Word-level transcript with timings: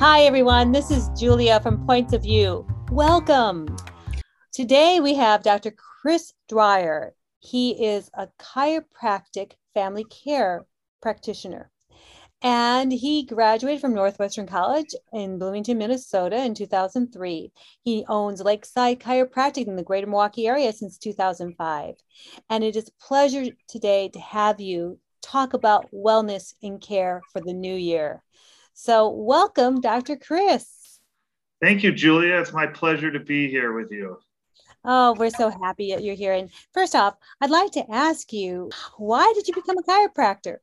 Hi, 0.00 0.22
everyone. 0.22 0.72
This 0.72 0.90
is 0.90 1.10
Julia 1.10 1.60
from 1.60 1.84
Points 1.84 2.14
of 2.14 2.22
View. 2.22 2.66
Welcome. 2.90 3.76
Today 4.50 4.98
we 4.98 5.12
have 5.16 5.42
Dr. 5.42 5.72
Chris 5.72 6.32
Dwyer. 6.48 7.14
He 7.40 7.84
is 7.84 8.10
a 8.14 8.28
chiropractic 8.38 9.56
family 9.74 10.04
care 10.04 10.64
practitioner. 11.02 11.70
And 12.40 12.90
he 12.90 13.26
graduated 13.26 13.82
from 13.82 13.92
Northwestern 13.92 14.46
College 14.46 14.94
in 15.12 15.38
Bloomington, 15.38 15.76
Minnesota 15.76 16.42
in 16.46 16.54
2003. 16.54 17.52
He 17.82 18.06
owns 18.08 18.40
Lakeside 18.40 19.00
Chiropractic 19.00 19.66
in 19.66 19.76
the 19.76 19.82
greater 19.82 20.06
Milwaukee 20.06 20.48
area 20.48 20.72
since 20.72 20.96
2005. 20.96 21.96
And 22.48 22.64
it 22.64 22.74
is 22.74 22.88
a 22.88 23.04
pleasure 23.04 23.44
today 23.68 24.08
to 24.14 24.18
have 24.18 24.62
you 24.62 24.98
talk 25.20 25.52
about 25.52 25.92
wellness 25.92 26.54
and 26.62 26.80
care 26.80 27.20
for 27.34 27.42
the 27.42 27.52
new 27.52 27.74
year. 27.74 28.22
So, 28.74 29.08
welcome, 29.10 29.80
Dr. 29.80 30.16
Chris. 30.16 30.98
Thank 31.60 31.82
you, 31.82 31.92
Julia. 31.92 32.36
It's 32.36 32.52
my 32.52 32.66
pleasure 32.66 33.10
to 33.10 33.20
be 33.20 33.48
here 33.48 33.72
with 33.72 33.90
you. 33.90 34.18
Oh, 34.84 35.12
we're 35.12 35.30
so 35.30 35.50
happy 35.50 35.92
that 35.92 36.02
you're 36.02 36.14
here. 36.14 36.32
And 36.32 36.50
first 36.72 36.94
off, 36.94 37.14
I'd 37.40 37.50
like 37.50 37.72
to 37.72 37.84
ask 37.90 38.32
you, 38.32 38.70
why 38.96 39.30
did 39.34 39.46
you 39.46 39.54
become 39.54 39.76
a 39.76 39.82
chiropractor? 39.82 40.56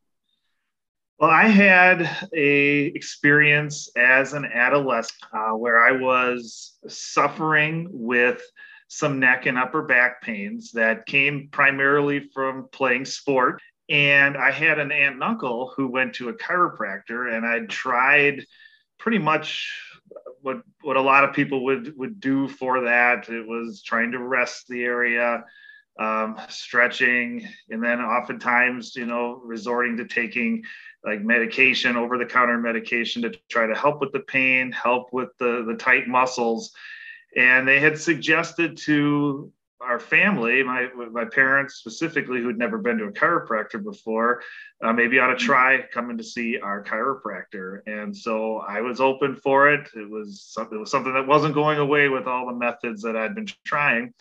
Well, 1.20 1.30
I 1.30 1.48
had 1.48 2.28
a 2.34 2.86
experience 2.86 3.90
as 3.96 4.34
an 4.34 4.46
adolescent 4.46 5.18
uh, 5.34 5.52
where 5.52 5.84
I 5.84 5.92
was 5.92 6.78
suffering 6.88 7.90
with 7.92 8.42
some 8.88 9.20
neck 9.20 9.46
and 9.46 9.58
upper 9.58 9.84
back 9.84 10.22
pains 10.22 10.72
that 10.72 11.06
came 11.06 11.50
primarily 11.52 12.30
from 12.34 12.70
playing 12.72 13.06
sport 13.06 13.62
and 13.90 14.36
I 14.38 14.52
had 14.52 14.80
an 14.80 14.92
aunt 14.92 15.16
and 15.16 15.24
uncle 15.24 15.74
who 15.76 15.88
went 15.88 16.16
to 16.16 16.30
a 16.30 16.34
chiropractor, 16.34 17.34
and 17.34 17.46
I'd 17.46 17.70
tried 17.70 18.46
pretty 19.00 19.20
much 19.20 19.72
what 20.42 20.62
what 20.82 20.98
a 20.98 21.02
lot 21.02 21.24
of 21.24 21.34
people 21.34 21.64
would 21.66 21.98
would 21.98 22.20
do 22.20 22.48
for 22.48 22.82
that. 22.86 23.30
It 23.30 23.48
was 23.48 23.82
trying 23.82 24.12
to 24.12 24.20
rest 24.20 24.68
the 24.68 24.84
area, 24.84 25.44
um, 26.00 26.40
stretching, 26.50 27.48
and 27.70 27.84
then 27.84 28.02
oftentimes, 28.02 28.96
you 28.96 29.06
know, 29.06 29.42
resorting 29.44 29.98
to 29.98 30.06
taking 30.06 30.64
like 31.06 31.22
medication, 31.22 31.96
over 31.96 32.18
the 32.18 32.26
counter 32.26 32.58
medication 32.58 33.22
to 33.22 33.32
try 33.50 33.68
to 33.68 33.76
help 33.76 34.02
with 34.02 34.12
the 34.12 34.20
pain, 34.20 34.72
help 34.72 35.14
with 35.14 35.30
the 35.40 35.64
the 35.66 35.76
tight 35.76 36.08
muscles. 36.08 36.74
And 37.36 37.68
they 37.68 37.80
had 37.80 38.00
suggested 38.00 38.78
to 38.86 39.52
our 39.80 40.00
family, 40.00 40.64
my 40.64 40.90
my 41.12 41.26
parents 41.26 41.76
specifically, 41.76 42.42
who'd 42.42 42.58
never 42.58 42.78
been 42.78 42.98
to 42.98 43.06
a 43.06 43.12
chiropractor 43.12 43.84
before, 43.84 44.42
uh, 44.84 44.92
maybe 44.92 45.20
ought 45.20 45.28
to 45.28 45.36
mm-hmm. 45.36 45.46
try 45.46 45.84
coming 45.94 46.18
to 46.18 46.24
see 46.24 46.60
our 46.60 46.84
chiropractor. 46.84 47.82
And 47.86 48.16
so 48.16 48.58
I 48.58 48.82
was 48.82 49.00
open 49.00 49.36
for 49.36 49.72
it. 49.72 49.88
It 49.96 50.10
was 50.10 50.42
something, 50.42 50.78
it 50.78 50.82
was 50.82 50.92
something 50.92 51.14
that 51.14 51.28
wasn't 51.28 51.54
going 51.54 51.80
away 51.80 52.10
with 52.10 52.28
all 52.28 52.48
the 52.48 52.54
methods 52.54 53.02
that 53.04 53.16
I'd 53.16 53.36
been 53.36 53.48
trying. 53.66 54.14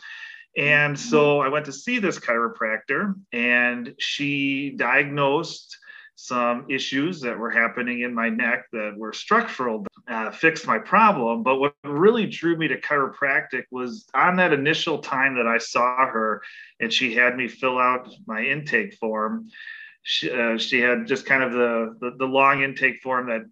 And 0.57 0.97
mm-hmm. 0.97 1.11
so 1.11 1.41
I 1.41 1.49
went 1.49 1.67
to 1.67 1.73
see 1.73 1.99
this 1.99 2.19
chiropractor, 2.19 3.15
and 3.33 3.95
she 3.99 4.75
diagnosed 4.77 5.79
some 6.17 6.67
issues 6.69 7.21
that 7.21 7.39
were 7.39 7.51
happening 7.51 8.01
in 8.01 8.15
my 8.15 8.29
neck 8.29 8.65
that 8.73 8.95
were 8.97 9.13
structural 9.13 9.87
uh, 10.09 10.31
fixed 10.31 10.67
my 10.67 10.79
problem. 10.79 11.43
But 11.43 11.59
what 11.59 11.75
really 11.85 12.27
drew 12.27 12.57
me 12.57 12.69
to 12.69 12.81
chiropractic 12.81 13.65
was 13.71 14.07
on 14.15 14.37
that 14.37 14.53
initial 14.53 14.99
time 14.99 15.37
that 15.37 15.47
i 15.47 15.59
saw 15.59 16.07
her 16.07 16.43
and 16.81 16.93
she 16.93 17.15
had 17.15 17.37
me 17.37 17.49
fill 17.49 17.79
out 17.79 18.09
my 18.27 18.43
intake 18.43 18.95
form 18.95 19.49
she, 20.09 20.31
uh, 20.31 20.57
she 20.57 20.81
had 20.81 21.09
just 21.09 21.27
kind 21.27 21.43
of 21.43 21.51
the, 21.51 21.97
the, 22.01 22.17
the 22.19 22.25
long 22.25 22.63
intake 22.63 23.03
form 23.03 23.27
that 23.27 23.43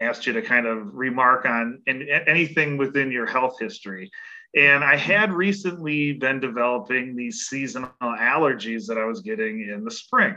asked 0.00 0.26
you 0.26 0.32
to 0.32 0.42
kind 0.42 0.66
of 0.66 0.94
remark 0.94 1.44
on 1.44 1.82
anything 1.86 2.76
within 2.76 3.10
your 3.10 3.26
health 3.26 3.58
history 3.58 4.10
and 4.56 4.82
I 4.82 4.96
had 4.96 5.32
recently 5.32 6.14
been 6.14 6.40
developing 6.40 7.14
these 7.14 7.46
seasonal 7.46 7.90
allergies 8.02 8.86
that 8.86 8.96
I 8.96 9.04
was 9.04 9.20
getting 9.20 9.68
in 9.68 9.84
the 9.84 9.90
spring. 9.90 10.36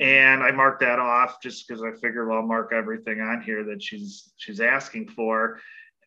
And 0.00 0.42
I 0.42 0.52
marked 0.52 0.80
that 0.80 1.00
off 1.00 1.42
just 1.42 1.66
because 1.66 1.82
I 1.82 1.90
figured, 2.00 2.28
well, 2.28 2.38
I'll 2.38 2.46
mark 2.46 2.72
everything 2.72 3.20
on 3.20 3.42
here 3.42 3.64
that 3.64 3.82
she's 3.82 4.32
she's 4.36 4.60
asking 4.60 5.08
for. 5.08 5.60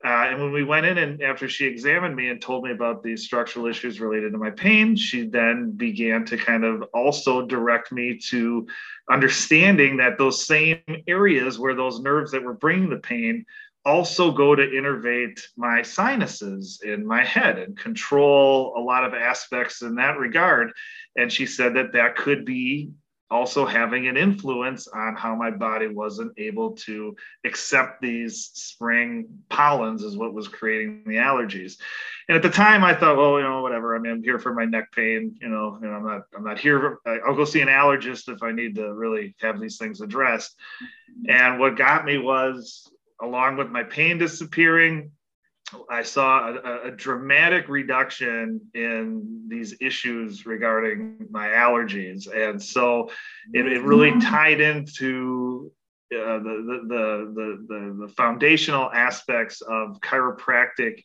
Uh, 0.04 0.28
and 0.30 0.42
when 0.42 0.54
we 0.54 0.64
went 0.64 0.86
in 0.86 0.98
and 0.98 1.22
after 1.22 1.50
she 1.50 1.66
examined 1.66 2.16
me 2.16 2.30
and 2.30 2.42
told 2.42 2.64
me 2.64 2.72
about 2.72 3.04
these 3.04 3.24
structural 3.24 3.66
issues 3.66 4.00
related 4.00 4.32
to 4.32 4.38
my 4.38 4.50
pain, 4.50 4.96
she 4.96 5.28
then 5.28 5.72
began 5.72 6.24
to 6.24 6.38
kind 6.38 6.64
of 6.64 6.84
also 6.94 7.46
direct 7.46 7.92
me 7.92 8.18
to 8.18 8.66
understanding 9.12 9.98
that 9.98 10.18
those 10.18 10.46
same 10.46 10.80
areas 11.06 11.60
where 11.60 11.76
those 11.76 12.00
nerves 12.00 12.32
that 12.32 12.44
were 12.44 12.54
bringing 12.54 12.90
the 12.90 12.98
pain 12.98 13.46
also 13.86 14.32
go 14.32 14.56
to 14.56 14.68
innervate 14.68 15.42
my 15.58 15.82
sinuses 15.82 16.82
in 16.84 17.06
my 17.06 17.24
head 17.24 17.58
and 17.58 17.78
control 17.78 18.74
a 18.78 18.80
lot 18.82 19.04
of 19.04 19.14
aspects 19.14 19.82
in 19.82 19.96
that 19.96 20.18
regard. 20.18 20.72
And 21.18 21.32
she 21.32 21.46
said 21.46 21.76
that 21.76 21.92
that 21.94 22.16
could 22.16 22.46
be 22.46 22.92
also 23.32 23.66
having 23.66 24.08
an 24.08 24.18
influence 24.18 24.88
on 24.88 25.16
how 25.16 25.36
my 25.36 25.52
body 25.52 25.88
wasn't 25.88 26.32
able 26.38 26.72
to 26.72 27.16
accept 27.46 28.02
these 28.02 28.50
spring 28.54 29.28
pollens 29.50 30.04
is 30.04 30.18
what 30.18 30.34
was 30.34 30.48
creating 30.48 31.04
the 31.06 31.16
allergies. 31.16 31.78
And 32.28 32.36
at 32.36 32.42
the 32.42 32.50
time 32.50 32.84
i 32.84 32.94
thought 32.94 33.18
well 33.18 33.38
you 33.38 33.44
know 33.44 33.62
whatever. 33.62 33.96
I 33.96 34.00
mean 34.00 34.12
i'm 34.14 34.24
here 34.24 34.40
for 34.40 34.54
my 34.54 34.66
neck 34.66 34.92
pain 34.92 35.36
you 35.42 35.50
know 35.50 35.78
and 35.82 35.94
i'm 35.94 36.06
not 36.06 36.22
i'm 36.36 36.44
not 36.44 36.60
here. 36.60 37.00
I'll 37.06 37.36
go 37.36 37.46
see 37.46 37.62
an 37.62 37.68
allergist 37.68 38.34
if 38.34 38.42
i 38.44 38.52
need 38.52 38.76
to 38.76 38.94
really 38.94 39.36
have 39.42 39.60
these 39.60 39.78
things 39.78 40.02
addressed. 40.02 40.56
And 41.28 41.60
what 41.60 41.78
got 41.78 42.06
me 42.06 42.18
was 42.18 42.90
along 43.22 43.58
with 43.58 43.70
my 43.70 43.84
pain 43.84 44.18
disappearing, 44.18 45.12
I 45.90 46.04
saw 46.04 46.50
a, 46.50 46.88
a, 46.88 46.92
dramatic 46.92 47.68
reduction 47.70 48.62
in 48.74 49.46
these 49.48 49.76
issues 49.82 50.46
regarding 50.46 51.28
my 51.30 51.48
allergies. 51.48 52.28
And 52.34 52.62
so 52.62 53.12
it, 53.54 53.66
it 53.66 53.82
really 53.84 54.12
mm-hmm. 54.12 54.20
tied 54.20 54.62
into 54.62 55.72
uh, 56.14 56.40
the, 56.40 56.86
the, 56.90 57.34
the, 57.36 57.66
the, 57.68 58.08
the 58.08 58.14
foundational 58.14 58.90
aspects 58.92 59.62
of 59.62 60.00
chiropractic, 60.02 61.04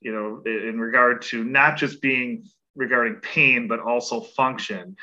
you 0.00 0.12
know, 0.12 0.42
in 0.46 0.80
regard 0.80 1.22
to 1.22 1.44
not 1.44 1.76
just 1.76 2.00
being 2.00 2.46
regarding 2.76 3.16
pain, 3.16 3.68
but 3.68 3.80
also 3.80 4.20
function. 4.20 4.96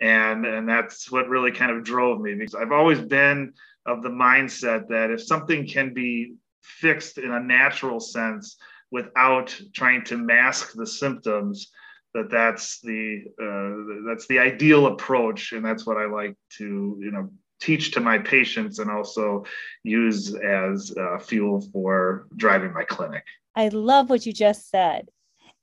And, 0.00 0.46
and 0.46 0.68
that's 0.68 1.10
what 1.10 1.28
really 1.28 1.52
kind 1.52 1.72
of 1.72 1.84
drove 1.84 2.20
me 2.20 2.34
because 2.34 2.54
I've 2.54 2.72
always 2.72 3.00
been 3.00 3.52
of 3.86 4.02
the 4.02 4.08
mindset 4.08 4.88
that 4.88 5.10
if 5.10 5.22
something 5.22 5.66
can 5.66 5.94
be 5.94 6.34
fixed 6.66 7.18
in 7.18 7.30
a 7.30 7.40
natural 7.40 8.00
sense 8.00 8.56
without 8.90 9.58
trying 9.74 10.04
to 10.04 10.16
mask 10.16 10.72
the 10.74 10.86
symptoms 10.86 11.70
that 12.14 12.30
that's 12.30 12.80
the 12.80 13.24
uh, 13.40 14.08
that's 14.08 14.26
the 14.26 14.38
ideal 14.38 14.86
approach. 14.86 15.52
And 15.52 15.64
that's 15.64 15.86
what 15.86 15.96
i 15.98 16.06
like 16.06 16.34
to 16.58 16.96
you 17.00 17.10
know 17.10 17.30
teach 17.60 17.92
to 17.92 18.00
my 18.00 18.18
patients 18.18 18.78
and 18.78 18.90
also 18.90 19.44
use 19.82 20.34
as 20.34 20.94
uh, 20.98 21.18
fuel 21.18 21.60
for 21.72 22.26
driving 22.36 22.72
my 22.72 22.84
clinic. 22.84 23.24
I 23.54 23.68
love 23.68 24.10
what 24.10 24.26
you 24.26 24.32
just 24.32 24.68
said. 24.70 25.08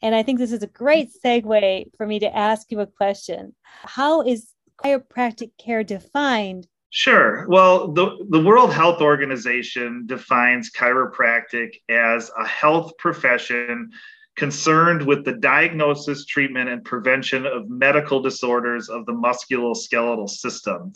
And 0.02 0.14
i 0.16 0.24
think 0.24 0.40
this 0.40 0.52
is 0.52 0.64
a 0.64 0.68
great 0.68 1.10
segue 1.24 1.86
for 1.98 2.06
me 2.06 2.20
to 2.20 2.36
ask 2.36 2.72
you 2.72 2.80
a 2.80 2.88
question. 2.88 3.56
How 3.84 4.22
is 4.22 4.54
chiropractic 4.78 5.52
care 5.58 5.84
defined 5.84 6.68
Sure. 6.96 7.48
Well, 7.48 7.92
the, 7.92 8.24
the 8.30 8.40
World 8.40 8.72
Health 8.72 9.02
Organization 9.02 10.06
defines 10.06 10.70
chiropractic 10.70 11.82
as 11.90 12.30
a 12.38 12.46
health 12.46 12.92
profession 13.00 13.90
concerned 14.36 15.04
with 15.04 15.26
the 15.26 15.32
diagnosis, 15.32 16.28
treatment, 16.28 16.70
and 16.70 16.86
prevention 16.86 17.48
of 17.48 17.68
medical 17.68 18.22
disorders 18.22 18.90
of 18.90 19.08
the 19.08 19.12
musculoskeletal 19.12 20.30
system 20.30 20.94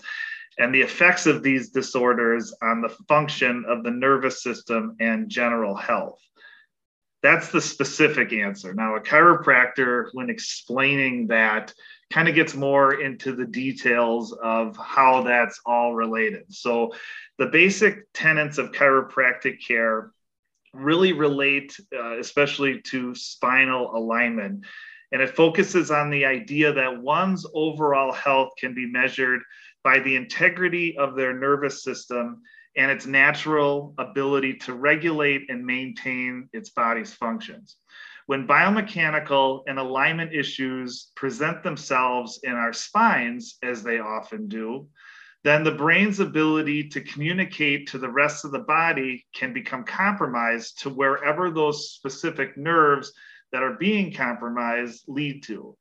and 0.60 0.72
the 0.72 0.82
effects 0.82 1.26
of 1.26 1.42
these 1.42 1.72
disorders 1.72 2.54
on 2.62 2.82
the 2.82 2.96
function 3.08 3.66
of 3.68 3.84
the 3.84 3.90
nervous 3.90 4.44
system 4.44 4.96
and 5.00 5.30
general 5.30 5.74
health. 5.74 6.20
That's 7.24 7.50
the 7.50 7.62
specific 7.62 8.34
answer. 8.34 8.72
Now, 8.72 8.98
a 8.98 9.02
chiropractor, 9.02 10.10
when 10.14 10.30
explaining 10.30 11.26
that, 11.30 11.74
kind 12.12 12.28
of 12.28 12.36
gets 12.36 12.56
more 12.56 13.02
into 13.02 13.36
the 13.36 13.46
details 13.46 14.34
of 14.34 14.78
how 14.78 15.24
that's 15.24 15.60
all 15.66 15.94
related. 15.94 16.46
So, 16.50 16.94
the 17.38 17.48
basic 17.48 18.12
tenets 18.14 18.58
of 18.58 18.72
chiropractic 18.72 19.58
care 19.66 20.12
really 20.74 21.14
relate, 21.14 21.78
uh, 21.94 22.18
especially 22.20 22.82
to 22.82 23.14
spinal 23.16 23.96
alignment. 23.96 24.66
And 25.12 25.22
it 25.22 25.36
focuses 25.36 25.92
on 25.92 26.10
the 26.10 26.26
idea 26.26 26.74
that 26.74 27.02
one's 27.02 27.46
overall 27.54 28.12
health 28.12 28.52
can 28.60 28.74
be 28.74 28.86
measured 28.86 29.42
by 29.84 30.00
the 30.00 30.16
integrity 30.16 30.98
of 30.98 31.16
their 31.16 31.34
nervous 31.34 31.84
system 31.84 32.42
and 32.78 32.92
its 32.92 33.08
natural 33.08 33.94
ability 33.98 34.54
to 34.54 34.74
regulate 34.74 35.50
and 35.50 35.66
maintain 35.66 36.48
its 36.54 36.70
body's 36.70 37.14
functions. 37.14 37.78
When 38.28 38.48
biomechanical 38.48 39.64
and 39.68 39.80
alignment 39.80 40.34
issues 40.34 41.12
present 41.16 41.64
themselves 41.64 42.40
in 42.44 42.52
our 42.52 42.74
spines, 42.74 43.58
as 43.64 43.82
they 43.82 44.00
often 44.00 44.48
do, 44.48 44.88
then 45.44 45.64
the 45.64 45.72
brain's 45.72 46.20
ability 46.20 46.90
to 46.90 47.02
communicate 47.02 47.88
to 47.88 47.98
the 47.98 48.10
rest 48.10 48.44
of 48.44 48.52
the 48.52 48.60
body 48.60 49.26
can 49.34 49.54
become 49.54 49.84
compromised 49.84 50.82
to 50.82 50.90
wherever 50.90 51.50
those 51.50 51.92
specific 51.92 52.58
nerves 52.58 53.14
that 53.52 53.64
are 53.64 53.78
being 53.80 54.14
compromised 54.14 55.04
lead 55.08 55.42
to. 55.44 55.78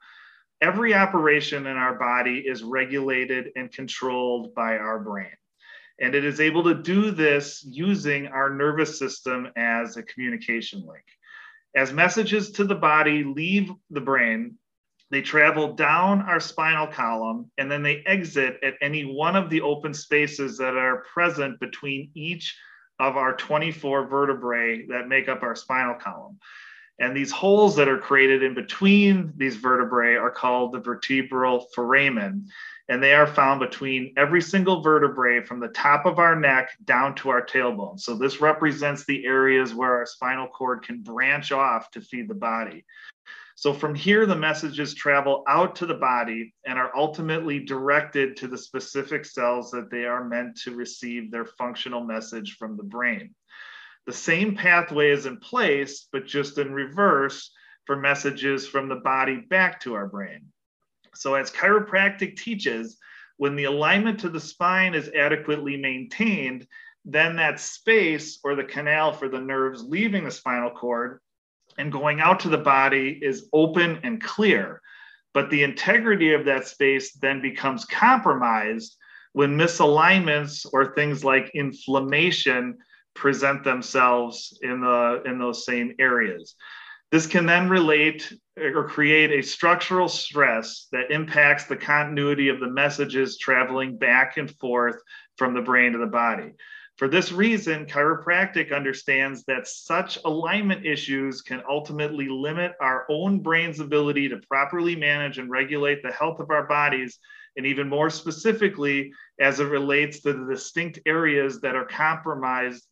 Every 0.60 0.94
operation 0.94 1.66
in 1.66 1.76
our 1.76 1.98
body 1.98 2.38
is 2.46 2.62
regulated 2.62 3.50
and 3.56 3.72
controlled 3.72 4.54
by 4.54 4.78
our 4.78 5.00
brain. 5.00 5.32
And 6.00 6.14
it 6.14 6.24
is 6.24 6.40
able 6.40 6.64
to 6.64 6.74
do 6.74 7.10
this 7.10 7.64
using 7.66 8.26
our 8.28 8.50
nervous 8.50 8.98
system 8.98 9.48
as 9.56 9.96
a 9.96 10.02
communication 10.02 10.84
link. 10.86 11.04
As 11.74 11.92
messages 11.92 12.52
to 12.52 12.64
the 12.64 12.74
body 12.74 13.24
leave 13.24 13.70
the 13.90 14.00
brain, 14.00 14.56
they 15.10 15.22
travel 15.22 15.74
down 15.74 16.22
our 16.22 16.40
spinal 16.40 16.86
column 16.86 17.50
and 17.58 17.70
then 17.70 17.82
they 17.82 18.02
exit 18.06 18.58
at 18.62 18.74
any 18.80 19.04
one 19.04 19.36
of 19.36 19.50
the 19.50 19.60
open 19.60 19.94
spaces 19.94 20.58
that 20.58 20.76
are 20.76 21.04
present 21.12 21.60
between 21.60 22.10
each 22.14 22.56
of 22.98 23.16
our 23.16 23.36
24 23.36 24.06
vertebrae 24.08 24.86
that 24.86 25.08
make 25.08 25.28
up 25.28 25.42
our 25.42 25.54
spinal 25.54 25.94
column. 25.94 26.38
And 26.98 27.14
these 27.14 27.30
holes 27.30 27.76
that 27.76 27.88
are 27.88 27.98
created 27.98 28.42
in 28.42 28.54
between 28.54 29.32
these 29.36 29.56
vertebrae 29.56 30.14
are 30.14 30.30
called 30.30 30.72
the 30.72 30.80
vertebral 30.80 31.66
foramen. 31.74 32.48
And 32.88 33.02
they 33.02 33.14
are 33.14 33.26
found 33.26 33.60
between 33.60 34.14
every 34.16 34.40
single 34.40 34.80
vertebrae 34.80 35.42
from 35.42 35.58
the 35.58 35.68
top 35.68 36.06
of 36.06 36.20
our 36.20 36.38
neck 36.38 36.70
down 36.84 37.16
to 37.16 37.30
our 37.30 37.44
tailbone. 37.44 37.98
So 37.98 38.14
this 38.14 38.40
represents 38.40 39.04
the 39.04 39.26
areas 39.26 39.74
where 39.74 39.96
our 39.96 40.06
spinal 40.06 40.46
cord 40.46 40.84
can 40.84 41.02
branch 41.02 41.50
off 41.50 41.90
to 41.92 42.00
feed 42.00 42.28
the 42.28 42.34
body. 42.34 42.84
So 43.56 43.72
from 43.72 43.94
here, 43.94 44.26
the 44.26 44.36
messages 44.36 44.94
travel 44.94 45.42
out 45.48 45.76
to 45.76 45.86
the 45.86 45.94
body 45.94 46.54
and 46.66 46.78
are 46.78 46.94
ultimately 46.94 47.58
directed 47.58 48.36
to 48.36 48.48
the 48.48 48.58
specific 48.58 49.24
cells 49.24 49.70
that 49.70 49.90
they 49.90 50.04
are 50.04 50.28
meant 50.28 50.58
to 50.58 50.76
receive 50.76 51.30
their 51.30 51.46
functional 51.46 52.04
message 52.04 52.56
from 52.58 52.76
the 52.76 52.82
brain. 52.82 53.34
The 54.06 54.12
same 54.12 54.54
pathway 54.54 55.10
is 55.10 55.24
in 55.24 55.38
place, 55.38 56.06
but 56.12 56.26
just 56.26 56.58
in 56.58 56.72
reverse 56.72 57.50
for 57.86 57.96
messages 57.96 58.68
from 58.68 58.88
the 58.88 58.96
body 58.96 59.36
back 59.36 59.80
to 59.80 59.94
our 59.94 60.06
brain. 60.06 60.52
So, 61.16 61.34
as 61.34 61.50
chiropractic 61.50 62.36
teaches, 62.36 62.98
when 63.36 63.56
the 63.56 63.64
alignment 63.64 64.20
to 64.20 64.28
the 64.28 64.40
spine 64.40 64.94
is 64.94 65.10
adequately 65.14 65.76
maintained, 65.76 66.66
then 67.04 67.36
that 67.36 67.60
space 67.60 68.38
or 68.42 68.54
the 68.54 68.64
canal 68.64 69.12
for 69.12 69.28
the 69.28 69.40
nerves 69.40 69.84
leaving 69.84 70.24
the 70.24 70.30
spinal 70.30 70.70
cord 70.70 71.20
and 71.78 71.92
going 71.92 72.20
out 72.20 72.40
to 72.40 72.48
the 72.48 72.58
body 72.58 73.18
is 73.22 73.48
open 73.52 74.00
and 74.02 74.22
clear. 74.22 74.80
But 75.34 75.50
the 75.50 75.62
integrity 75.62 76.32
of 76.32 76.46
that 76.46 76.66
space 76.66 77.12
then 77.12 77.42
becomes 77.42 77.84
compromised 77.84 78.96
when 79.32 79.58
misalignments 79.58 80.66
or 80.72 80.94
things 80.94 81.22
like 81.22 81.50
inflammation 81.54 82.78
present 83.14 83.64
themselves 83.64 84.58
in 84.62 84.80
the 84.80 85.22
in 85.26 85.38
those 85.38 85.64
same 85.66 85.94
areas. 85.98 86.54
This 87.12 87.26
can 87.26 87.46
then 87.46 87.68
relate 87.68 88.32
or 88.56 88.88
create 88.88 89.30
a 89.30 89.42
structural 89.42 90.08
stress 90.08 90.88
that 90.92 91.10
impacts 91.10 91.64
the 91.64 91.76
continuity 91.76 92.48
of 92.48 92.58
the 92.58 92.70
messages 92.70 93.38
traveling 93.38 93.96
back 93.96 94.36
and 94.38 94.50
forth 94.58 95.00
from 95.36 95.54
the 95.54 95.60
brain 95.60 95.92
to 95.92 95.98
the 95.98 96.06
body. 96.06 96.52
For 96.96 97.08
this 97.08 97.30
reason, 97.30 97.84
chiropractic 97.84 98.74
understands 98.74 99.44
that 99.44 99.68
such 99.68 100.18
alignment 100.24 100.86
issues 100.86 101.42
can 101.42 101.62
ultimately 101.68 102.26
limit 102.28 102.72
our 102.80 103.04
own 103.10 103.40
brain's 103.40 103.80
ability 103.80 104.30
to 104.30 104.40
properly 104.48 104.96
manage 104.96 105.38
and 105.38 105.50
regulate 105.50 106.02
the 106.02 106.12
health 106.12 106.40
of 106.40 106.50
our 106.50 106.66
bodies, 106.66 107.18
and 107.58 107.66
even 107.66 107.88
more 107.88 108.08
specifically, 108.08 109.12
as 109.38 109.60
it 109.60 109.66
relates 109.66 110.20
to 110.20 110.32
the 110.32 110.46
distinct 110.50 110.98
areas 111.04 111.60
that 111.60 111.76
are 111.76 111.84
compromised, 111.84 112.86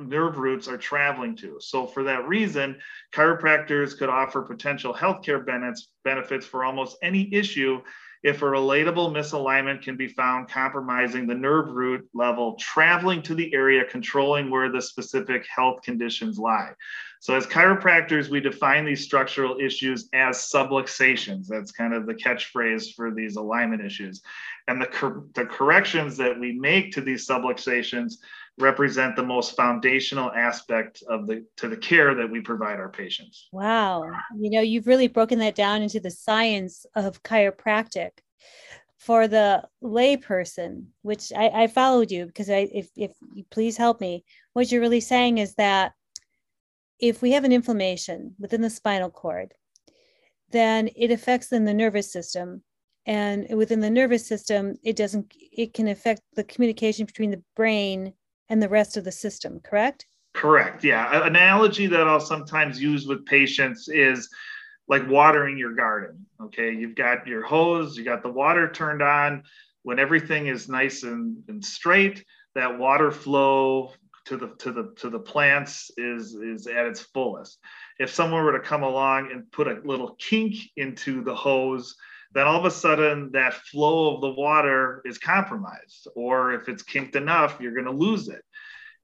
nerve 0.00 0.38
roots 0.38 0.68
are 0.68 0.78
traveling 0.78 1.36
to. 1.36 1.58
So, 1.60 1.86
for 1.86 2.02
that 2.04 2.26
reason, 2.26 2.78
chiropractors 3.12 3.96
could 3.96 4.08
offer 4.08 4.42
potential 4.42 4.94
healthcare 4.94 5.44
benefits, 5.44 5.88
benefits 6.04 6.46
for 6.46 6.64
almost 6.64 6.96
any 7.02 7.32
issue 7.32 7.80
if 8.22 8.42
a 8.42 8.44
relatable 8.44 9.10
misalignment 9.12 9.82
can 9.82 9.96
be 9.96 10.08
found 10.08 10.48
compromising 10.48 11.26
the 11.26 11.34
nerve 11.34 11.70
root 11.70 12.06
level, 12.12 12.54
traveling 12.56 13.22
to 13.22 13.34
the 13.34 13.52
area, 13.54 13.82
controlling 13.84 14.50
where 14.50 14.70
the 14.70 14.82
specific 14.82 15.46
health 15.54 15.80
conditions 15.82 16.38
lie. 16.38 16.72
So, 17.20 17.34
as 17.34 17.46
chiropractors, 17.46 18.28
we 18.28 18.40
define 18.40 18.84
these 18.84 19.04
structural 19.04 19.58
issues 19.60 20.08
as 20.14 20.36
subluxations. 20.38 21.46
That's 21.46 21.72
kind 21.72 21.94
of 21.94 22.06
the 22.06 22.14
catchphrase 22.14 22.94
for 22.94 23.10
these 23.10 23.36
alignment 23.36 23.82
issues. 23.82 24.22
And 24.68 24.80
the, 24.80 24.86
cor- 24.86 25.24
the 25.34 25.44
corrections 25.44 26.16
that 26.18 26.38
we 26.38 26.52
make 26.52 26.92
to 26.92 27.00
these 27.00 27.26
subluxations 27.26 28.14
represent 28.60 29.16
the 29.16 29.22
most 29.22 29.56
foundational 29.56 30.30
aspect 30.32 31.02
of 31.08 31.26
the 31.26 31.44
to 31.56 31.68
the 31.68 31.76
care 31.76 32.14
that 32.14 32.30
we 32.30 32.40
provide 32.40 32.78
our 32.78 32.88
patients. 32.88 33.48
Wow. 33.52 34.04
You 34.38 34.50
know, 34.50 34.60
you've 34.60 34.86
really 34.86 35.08
broken 35.08 35.38
that 35.40 35.54
down 35.54 35.82
into 35.82 36.00
the 36.00 36.10
science 36.10 36.86
of 36.94 37.22
chiropractic. 37.22 38.10
For 38.98 39.28
the 39.28 39.66
layperson, 39.82 40.88
which 41.00 41.32
I, 41.34 41.62
I 41.62 41.66
followed 41.68 42.10
you 42.10 42.26
because 42.26 42.50
I 42.50 42.68
if 42.70 42.90
if 42.96 43.12
you 43.34 43.44
please 43.50 43.78
help 43.78 43.98
me, 43.98 44.24
what 44.52 44.70
you're 44.70 44.82
really 44.82 45.00
saying 45.00 45.38
is 45.38 45.54
that 45.54 45.92
if 46.98 47.22
we 47.22 47.32
have 47.32 47.44
an 47.44 47.52
inflammation 47.52 48.34
within 48.38 48.60
the 48.60 48.68
spinal 48.68 49.08
cord, 49.08 49.54
then 50.50 50.90
it 50.96 51.10
affects 51.10 51.48
then 51.48 51.64
the 51.64 51.72
nervous 51.72 52.12
system 52.12 52.62
and 53.06 53.46
within 53.56 53.80
the 53.80 53.90
nervous 53.90 54.26
system 54.26 54.76
it 54.82 54.96
doesn't 54.96 55.32
it 55.52 55.72
can 55.74 55.88
affect 55.88 56.22
the 56.34 56.44
communication 56.44 57.06
between 57.06 57.30
the 57.30 57.42
brain 57.56 58.12
and 58.50 58.62
the 58.62 58.68
rest 58.68 58.98
of 58.98 59.04
the 59.04 59.12
system, 59.12 59.60
correct? 59.60 60.06
Correct. 60.34 60.84
Yeah. 60.84 61.22
An 61.22 61.28
analogy 61.28 61.86
that 61.86 62.06
I'll 62.06 62.20
sometimes 62.20 62.82
use 62.82 63.06
with 63.06 63.24
patients 63.24 63.88
is 63.88 64.28
like 64.88 65.08
watering 65.08 65.56
your 65.56 65.74
garden. 65.74 66.26
Okay. 66.42 66.72
You've 66.72 66.96
got 66.96 67.26
your 67.26 67.42
hose, 67.42 67.96
you 67.96 68.04
got 68.04 68.22
the 68.22 68.30
water 68.30 68.70
turned 68.70 69.02
on. 69.02 69.44
When 69.82 69.98
everything 69.98 70.48
is 70.48 70.68
nice 70.68 71.04
and, 71.04 71.42
and 71.48 71.64
straight, 71.64 72.24
that 72.54 72.78
water 72.78 73.10
flow 73.10 73.92
to 74.26 74.36
the 74.36 74.48
to 74.58 74.72
the 74.72 74.92
to 74.98 75.08
the 75.08 75.18
plants 75.18 75.90
is 75.96 76.34
is 76.34 76.66
at 76.66 76.86
its 76.86 77.00
fullest. 77.00 77.58
If 77.98 78.10
someone 78.10 78.44
were 78.44 78.52
to 78.52 78.60
come 78.60 78.82
along 78.82 79.30
and 79.32 79.50
put 79.50 79.68
a 79.68 79.80
little 79.84 80.16
kink 80.18 80.54
into 80.76 81.24
the 81.24 81.34
hose, 81.34 81.96
then 82.32 82.46
all 82.46 82.58
of 82.58 82.64
a 82.64 82.70
sudden 82.70 83.30
that 83.32 83.54
flow 83.54 84.14
of 84.14 84.20
the 84.20 84.30
water 84.30 85.02
is 85.04 85.18
compromised. 85.18 86.08
Or 86.14 86.52
if 86.52 86.68
it's 86.68 86.82
kinked 86.82 87.16
enough, 87.16 87.58
you're 87.60 87.74
going 87.74 87.86
to 87.86 87.90
lose 87.90 88.28
it. 88.28 88.42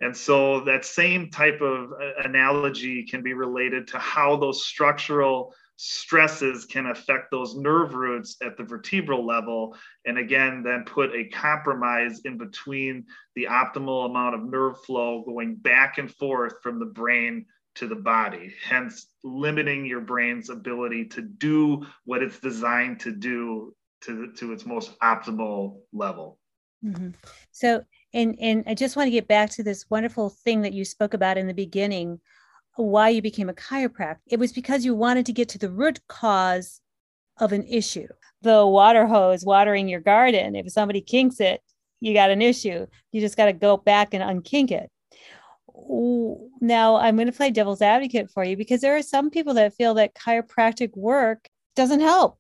And 0.00 0.16
so 0.16 0.60
that 0.64 0.84
same 0.84 1.30
type 1.30 1.60
of 1.60 1.92
uh, 1.92 2.22
analogy 2.24 3.04
can 3.04 3.22
be 3.22 3.32
related 3.32 3.88
to 3.88 3.98
how 3.98 4.36
those 4.36 4.66
structural 4.66 5.54
stresses 5.76 6.64
can 6.64 6.86
affect 6.86 7.30
those 7.30 7.54
nerve 7.54 7.94
roots 7.94 8.36
at 8.42 8.56
the 8.56 8.64
vertebral 8.64 9.26
level. 9.26 9.76
And 10.04 10.18
again, 10.18 10.62
then 10.62 10.84
put 10.84 11.14
a 11.14 11.24
compromise 11.28 12.20
in 12.24 12.38
between 12.38 13.04
the 13.34 13.44
optimal 13.50 14.06
amount 14.06 14.34
of 14.34 14.44
nerve 14.44 14.82
flow 14.84 15.22
going 15.24 15.56
back 15.56 15.98
and 15.98 16.10
forth 16.14 16.54
from 16.62 16.78
the 16.78 16.86
brain 16.86 17.46
to 17.76 17.86
the 17.86 17.96
body, 17.96 18.52
hence 18.62 19.06
limiting 19.22 19.84
your 19.86 20.00
brain's 20.00 20.50
ability 20.50 21.06
to 21.06 21.22
do 21.22 21.86
what 22.04 22.22
it's 22.22 22.38
designed 22.38 23.00
to 23.00 23.12
do 23.12 23.74
to, 24.02 24.32
to 24.32 24.52
its 24.52 24.66
most 24.66 24.98
optimal 25.00 25.78
level. 25.92 26.38
Mm-hmm. 26.84 27.10
So, 27.52 27.82
and 28.12 28.36
and 28.40 28.64
I 28.66 28.74
just 28.74 28.96
want 28.96 29.06
to 29.06 29.12
get 29.12 29.28
back 29.28 29.50
to 29.50 29.62
this 29.62 29.86
wonderful 29.90 30.30
thing 30.30 30.62
that 30.62 30.72
you 30.72 30.84
spoke 30.84 31.14
about 31.14 31.38
in 31.38 31.46
the 31.46 31.54
beginning, 31.54 32.20
why 32.76 33.08
you 33.08 33.22
became 33.22 33.48
a 33.48 33.54
chiropractor. 33.54 34.18
It 34.26 34.38
was 34.38 34.52
because 34.52 34.84
you 34.84 34.94
wanted 34.94 35.26
to 35.26 35.32
get 35.32 35.48
to 35.50 35.58
the 35.58 35.70
root 35.70 36.00
cause 36.08 36.80
of 37.38 37.52
an 37.52 37.64
issue. 37.64 38.08
The 38.42 38.66
water 38.66 39.06
hose 39.06 39.44
watering 39.44 39.88
your 39.88 40.00
garden, 40.00 40.54
if 40.54 40.70
somebody 40.70 41.00
kinks 41.00 41.40
it, 41.40 41.60
you 42.00 42.14
got 42.14 42.30
an 42.30 42.42
issue. 42.42 42.86
You 43.12 43.20
just 43.20 43.36
got 43.36 43.46
to 43.46 43.52
go 43.52 43.76
back 43.76 44.14
and 44.14 44.22
unkink 44.22 44.70
it 44.70 44.90
now 46.60 46.96
I'm 46.96 47.16
going 47.16 47.26
to 47.26 47.32
play 47.32 47.50
devil's 47.50 47.82
advocate 47.82 48.30
for 48.30 48.44
you 48.44 48.56
because 48.56 48.80
there 48.80 48.96
are 48.96 49.02
some 49.02 49.30
people 49.30 49.54
that 49.54 49.74
feel 49.74 49.94
that 49.94 50.14
chiropractic 50.14 50.96
work 50.96 51.48
doesn't 51.74 52.00
help. 52.00 52.38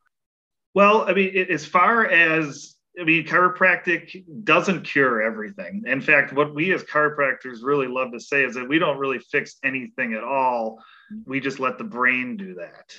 Well, 0.74 1.08
I 1.08 1.14
mean, 1.14 1.46
as 1.50 1.64
far 1.64 2.06
as 2.06 2.76
I 2.98 3.04
mean, 3.04 3.26
chiropractic 3.26 4.24
doesn't 4.44 4.84
cure 4.84 5.20
everything. 5.20 5.82
In 5.86 6.00
fact, 6.00 6.32
what 6.32 6.54
we 6.54 6.72
as 6.72 6.82
chiropractors 6.82 7.62
really 7.62 7.88
love 7.88 8.12
to 8.12 8.20
say 8.20 8.44
is 8.44 8.54
that 8.54 8.68
we 8.68 8.78
don't 8.78 8.98
really 8.98 9.18
fix 9.18 9.56
anything 9.62 10.14
at 10.14 10.24
all. 10.24 10.78
We 11.26 11.40
just 11.40 11.60
let 11.60 11.76
the 11.76 11.84
brain 11.84 12.36
do 12.38 12.54
that 12.54 12.94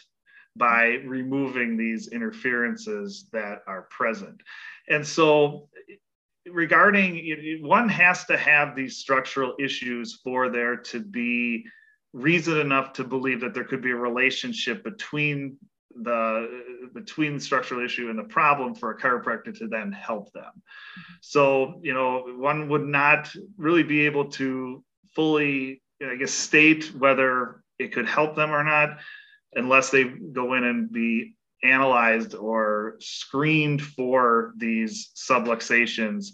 by 0.56 1.01
removing 1.06 1.77
these 1.77 2.10
interferences 2.10 3.27
that 3.32 3.63
are 3.67 3.88
present. 3.89 4.41
And 4.88 5.06
so 5.06 5.67
regarding 6.51 7.60
one 7.62 7.89
has 7.89 8.25
to 8.25 8.38
have 8.38 8.75
these 8.75 8.98
structural 8.98 9.54
issues 9.60 10.20
for 10.24 10.50
there 10.50 10.77
to 10.77 11.00
be 11.00 11.66
reason 12.13 12.58
enough 12.60 12.94
to 12.94 13.04
believe 13.04 13.42
that 13.42 13.54
there 13.54 13.63
could 13.63 13.82
be 13.82 13.92
a 13.92 13.96
relationship 13.96 14.84
between 14.84 15.58
the 16.04 16.89
between 16.94 17.36
the 17.36 17.39
structural 17.39 17.84
issue 17.84 18.10
and 18.10 18.20
the 18.20 18.24
problem 18.24 18.75
for 18.75 18.92
a 18.92 18.98
chiropractor 18.98 19.58
to 19.58 19.68
then 19.68 19.92
help 19.92 20.32
them. 20.34 20.51
So, 21.22 21.80
you 21.82 21.94
know, 21.94 22.25
one 22.38 22.70
would 22.70 22.86
not 22.86 23.34
really 23.58 23.84
be 23.84 24.06
able 24.06 24.30
to 24.32 24.84
fully, 25.16 25.82
I 26.01 26.16
guess, 26.16 26.32
state 26.32 26.92
whether 26.98 27.63
it 27.80 27.94
could 27.94 28.08
help 28.08 28.36
them 28.36 28.51
or 28.51 28.63
not 28.63 29.00
unless 29.54 29.89
they 29.89 30.04
go 30.04 30.54
in 30.54 30.63
and 30.63 30.92
be 30.92 31.36
analyzed 31.64 32.36
or 32.36 32.96
screened 33.00 33.82
for 33.82 34.54
these 34.58 35.10
subluxations 35.16 36.34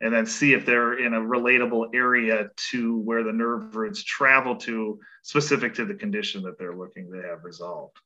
and 0.00 0.12
then 0.12 0.26
see 0.26 0.52
if 0.52 0.66
they're 0.66 0.98
in 0.98 1.14
a 1.14 1.20
relatable 1.20 1.94
area 1.94 2.50
to 2.70 2.98
where 3.00 3.22
the 3.22 3.32
nerve 3.32 3.74
roots 3.74 4.02
travel 4.02 4.56
to 4.56 4.98
specific 5.22 5.74
to 5.74 5.84
the 5.84 5.94
condition 5.94 6.42
that 6.42 6.58
they're 6.58 6.76
looking 6.76 7.10
to 7.10 7.22
have 7.22 7.44
resolved. 7.44 7.96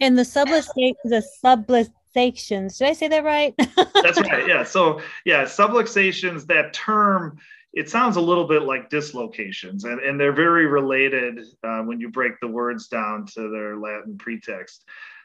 And 0.00 0.16
the 0.16 0.22
subluxation, 0.22 0.94
the 1.04 1.24
subluxations, 1.44 2.78
did 2.78 2.88
I 2.88 2.92
say 2.92 3.08
that 3.08 3.24
right? 3.24 3.54
That's 3.76 4.20
right. 4.20 4.46
Yeah. 4.46 4.62
So 4.62 5.00
yeah, 5.24 5.44
subluxations, 5.44 6.46
that 6.46 6.72
term, 6.72 7.38
it 7.72 7.88
sounds 7.88 8.16
a 8.16 8.20
little 8.20 8.46
bit 8.46 8.62
like 8.62 8.90
dislocations 8.90 9.84
and, 9.84 9.98
and 10.00 10.20
they're 10.20 10.32
very 10.34 10.66
related 10.66 11.40
uh, 11.64 11.80
when 11.80 11.98
you 11.98 12.10
break 12.10 12.38
the 12.40 12.48
words 12.48 12.86
down 12.88 13.26
to 13.34 13.50
their 13.50 13.76
Latin 13.76 14.16
pretext. 14.18 14.84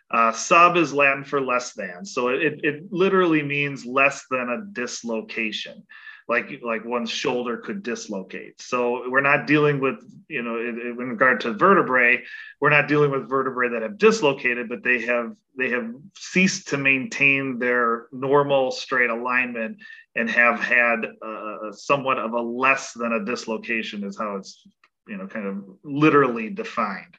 Uh, 0.09 0.31
sub 0.31 0.77
is 0.77 0.93
Latin 0.93 1.23
for 1.23 1.41
less 1.41 1.73
than. 1.73 2.05
So 2.05 2.29
it, 2.29 2.61
it 2.63 2.91
literally 2.91 3.43
means 3.43 3.85
less 3.85 4.25
than 4.31 4.49
a 4.49 4.65
dislocation, 4.73 5.85
like, 6.29 6.49
like 6.63 6.85
one's 6.85 7.09
shoulder 7.09 7.57
could 7.57 7.83
dislocate. 7.83 8.61
So 8.61 9.09
we're 9.09 9.21
not 9.21 9.47
dealing 9.47 9.81
with, 9.81 9.97
you 10.29 10.43
know, 10.43 10.59
in, 10.59 10.79
in 10.79 11.09
regard 11.09 11.41
to 11.41 11.53
vertebrae, 11.53 12.23
we're 12.61 12.69
not 12.69 12.87
dealing 12.87 13.11
with 13.11 13.27
vertebrae 13.27 13.69
that 13.69 13.81
have 13.81 13.97
dislocated, 13.97 14.69
but 14.69 14.83
they 14.83 15.01
have 15.05 15.33
they 15.57 15.71
have 15.71 15.91
ceased 16.15 16.67
to 16.67 16.77
maintain 16.77 17.57
their 17.57 18.07
normal 18.11 18.69
straight 18.71 19.09
alignment 19.09 19.77
and 20.15 20.29
have 20.29 20.59
had 20.59 21.05
uh, 21.25 21.71
somewhat 21.71 22.19
of 22.19 22.33
a 22.33 22.39
less 22.39 22.93
than 22.93 23.11
a 23.13 23.25
dislocation 23.25 24.03
is 24.03 24.17
how 24.17 24.35
it's 24.35 24.67
you 25.07 25.17
know 25.17 25.27
kind 25.27 25.47
of 25.47 25.63
literally 25.83 26.49
defined 26.49 27.17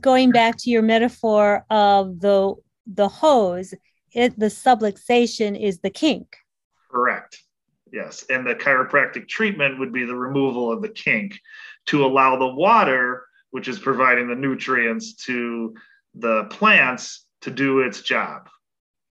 going 0.00 0.30
back 0.30 0.56
to 0.58 0.70
your 0.70 0.82
metaphor 0.82 1.64
of 1.70 2.20
the 2.20 2.54
the 2.86 3.08
hose, 3.08 3.74
it 4.12 4.38
the 4.38 4.46
subluxation 4.46 5.60
is 5.60 5.80
the 5.80 5.90
kink. 5.90 6.36
Correct. 6.90 7.42
Yes, 7.92 8.24
and 8.28 8.46
the 8.46 8.54
chiropractic 8.54 9.28
treatment 9.28 9.78
would 9.78 9.92
be 9.92 10.04
the 10.04 10.16
removal 10.16 10.72
of 10.72 10.82
the 10.82 10.88
kink 10.88 11.38
to 11.86 12.04
allow 12.04 12.36
the 12.36 12.48
water, 12.48 13.26
which 13.50 13.68
is 13.68 13.78
providing 13.78 14.28
the 14.28 14.34
nutrients 14.34 15.14
to 15.26 15.74
the 16.14 16.44
plants, 16.44 17.24
to 17.42 17.50
do 17.50 17.80
its 17.80 18.00
job. 18.00 18.48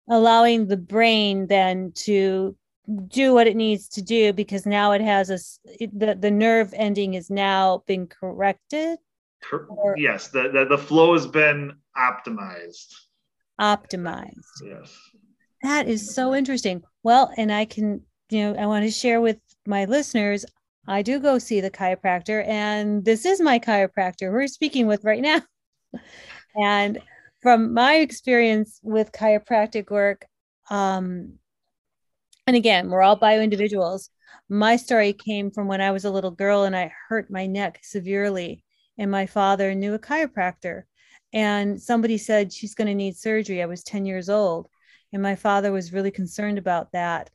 Allowing 0.08 0.66
the 0.66 0.76
brain 0.76 1.46
then 1.46 1.92
to 1.94 2.56
do 3.08 3.34
what 3.34 3.46
it 3.46 3.56
needs 3.56 3.88
to 3.88 4.02
do 4.02 4.32
because 4.32 4.64
now 4.66 4.92
it 4.92 5.00
has 5.00 5.30
a 5.30 5.38
it, 5.82 5.98
the 5.98 6.14
the 6.14 6.30
nerve 6.30 6.72
ending 6.76 7.14
is 7.14 7.30
now 7.30 7.82
been 7.86 8.06
corrected 8.06 8.98
or, 9.68 9.96
yes, 9.96 10.28
the, 10.28 10.50
the, 10.50 10.64
the 10.64 10.78
flow 10.78 11.14
has 11.14 11.26
been 11.26 11.72
optimized. 11.96 12.94
Optimized. 13.60 14.62
Yes. 14.64 14.96
That 15.62 15.88
is 15.88 16.14
so 16.14 16.34
interesting. 16.34 16.82
Well, 17.02 17.32
and 17.36 17.52
I 17.52 17.64
can, 17.64 18.02
you 18.30 18.40
know, 18.42 18.54
I 18.60 18.66
want 18.66 18.84
to 18.84 18.90
share 18.90 19.20
with 19.20 19.38
my 19.66 19.84
listeners. 19.84 20.44
I 20.86 21.02
do 21.02 21.18
go 21.18 21.38
see 21.38 21.60
the 21.60 21.70
chiropractor, 21.70 22.46
and 22.46 23.04
this 23.04 23.24
is 23.24 23.40
my 23.40 23.58
chiropractor 23.58 24.32
we're 24.32 24.46
speaking 24.46 24.86
with 24.86 25.04
right 25.04 25.22
now. 25.22 25.40
and 26.60 27.00
from 27.42 27.74
my 27.74 27.96
experience 27.96 28.78
with 28.82 29.12
chiropractic 29.12 29.90
work, 29.90 30.26
um, 30.70 31.38
and 32.46 32.56
again, 32.56 32.90
we're 32.90 33.02
all 33.02 33.16
bio 33.16 33.40
individuals. 33.40 34.10
My 34.48 34.76
story 34.76 35.12
came 35.12 35.50
from 35.50 35.66
when 35.66 35.80
I 35.80 35.90
was 35.90 36.04
a 36.04 36.10
little 36.10 36.30
girl 36.30 36.62
and 36.62 36.76
I 36.76 36.92
hurt 37.08 37.30
my 37.30 37.46
neck 37.46 37.80
severely 37.82 38.62
and 38.98 39.10
my 39.10 39.26
father 39.26 39.74
knew 39.74 39.94
a 39.94 39.98
chiropractor. 39.98 40.84
And 41.32 41.80
somebody 41.80 42.18
said 42.18 42.52
she's 42.52 42.74
going 42.74 42.88
to 42.88 42.94
need 42.94 43.16
surgery. 43.16 43.62
I 43.62 43.66
was 43.66 43.82
10 43.82 44.06
years 44.06 44.28
old. 44.28 44.68
And 45.12 45.22
my 45.22 45.36
father 45.36 45.72
was 45.72 45.92
really 45.92 46.10
concerned 46.10 46.58
about 46.58 46.92
that. 46.92 47.30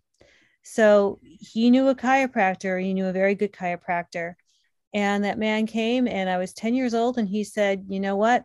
So 0.63 1.19
he 1.23 1.69
knew 1.69 1.87
a 1.87 1.95
chiropractor 1.95 2.81
he 2.81 2.93
knew 2.93 3.07
a 3.07 3.13
very 3.13 3.35
good 3.35 3.51
chiropractor. 3.51 4.35
And 4.93 5.23
that 5.23 5.39
man 5.39 5.67
came 5.67 6.07
and 6.07 6.29
i 6.29 6.37
was 6.37 6.53
10 6.53 6.73
years 6.73 6.93
old 6.93 7.17
and 7.17 7.27
he 7.27 7.43
said 7.43 7.85
you 7.89 7.99
know 7.99 8.15
what? 8.15 8.43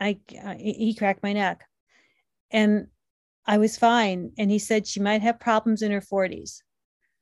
I, 0.00 0.18
I 0.44 0.56
he 0.56 0.94
cracked 0.94 1.22
my 1.22 1.32
neck. 1.32 1.64
And 2.50 2.88
i 3.46 3.58
was 3.58 3.76
fine. 3.76 4.32
And 4.38 4.50
he 4.50 4.58
said 4.58 4.86
she 4.86 5.00
might 5.00 5.22
have 5.22 5.40
problems 5.40 5.82
in 5.82 5.92
her 5.92 6.00
40s 6.00 6.62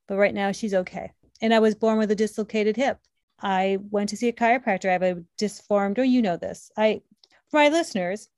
but 0.09 0.17
right 0.17 0.35
now 0.35 0.53
she's 0.53 0.75
okay. 0.75 1.13
And 1.41 1.53
i 1.53 1.59
was 1.59 1.75
born 1.75 1.99
with 1.99 2.11
a 2.11 2.17
dislocated 2.17 2.77
hip 2.77 2.99
I 3.43 3.79
went 3.91 4.11
to 4.11 4.17
see 4.17 4.29
a 4.29 4.33
chiropractor. 4.33 4.89
I 4.89 4.93
have 4.93 5.03
a 5.03 5.23
disformed, 5.37 5.99
or 5.99 6.05
you 6.05 6.23
know 6.23 6.37
this. 6.37 6.71
I, 6.77 7.03
for 7.51 7.59
my 7.59 7.69
listeners, 7.69 8.29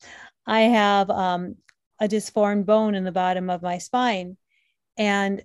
I 0.47 0.63
have 0.63 1.11
um, 1.11 1.57
a 2.01 2.09
disformed 2.09 2.67
bone 2.67 2.95
in 2.95 3.05
the 3.05 3.13
bottom 3.13 3.51
of 3.51 3.63
my 3.63 3.79
spine, 3.79 4.37
and 4.97 5.45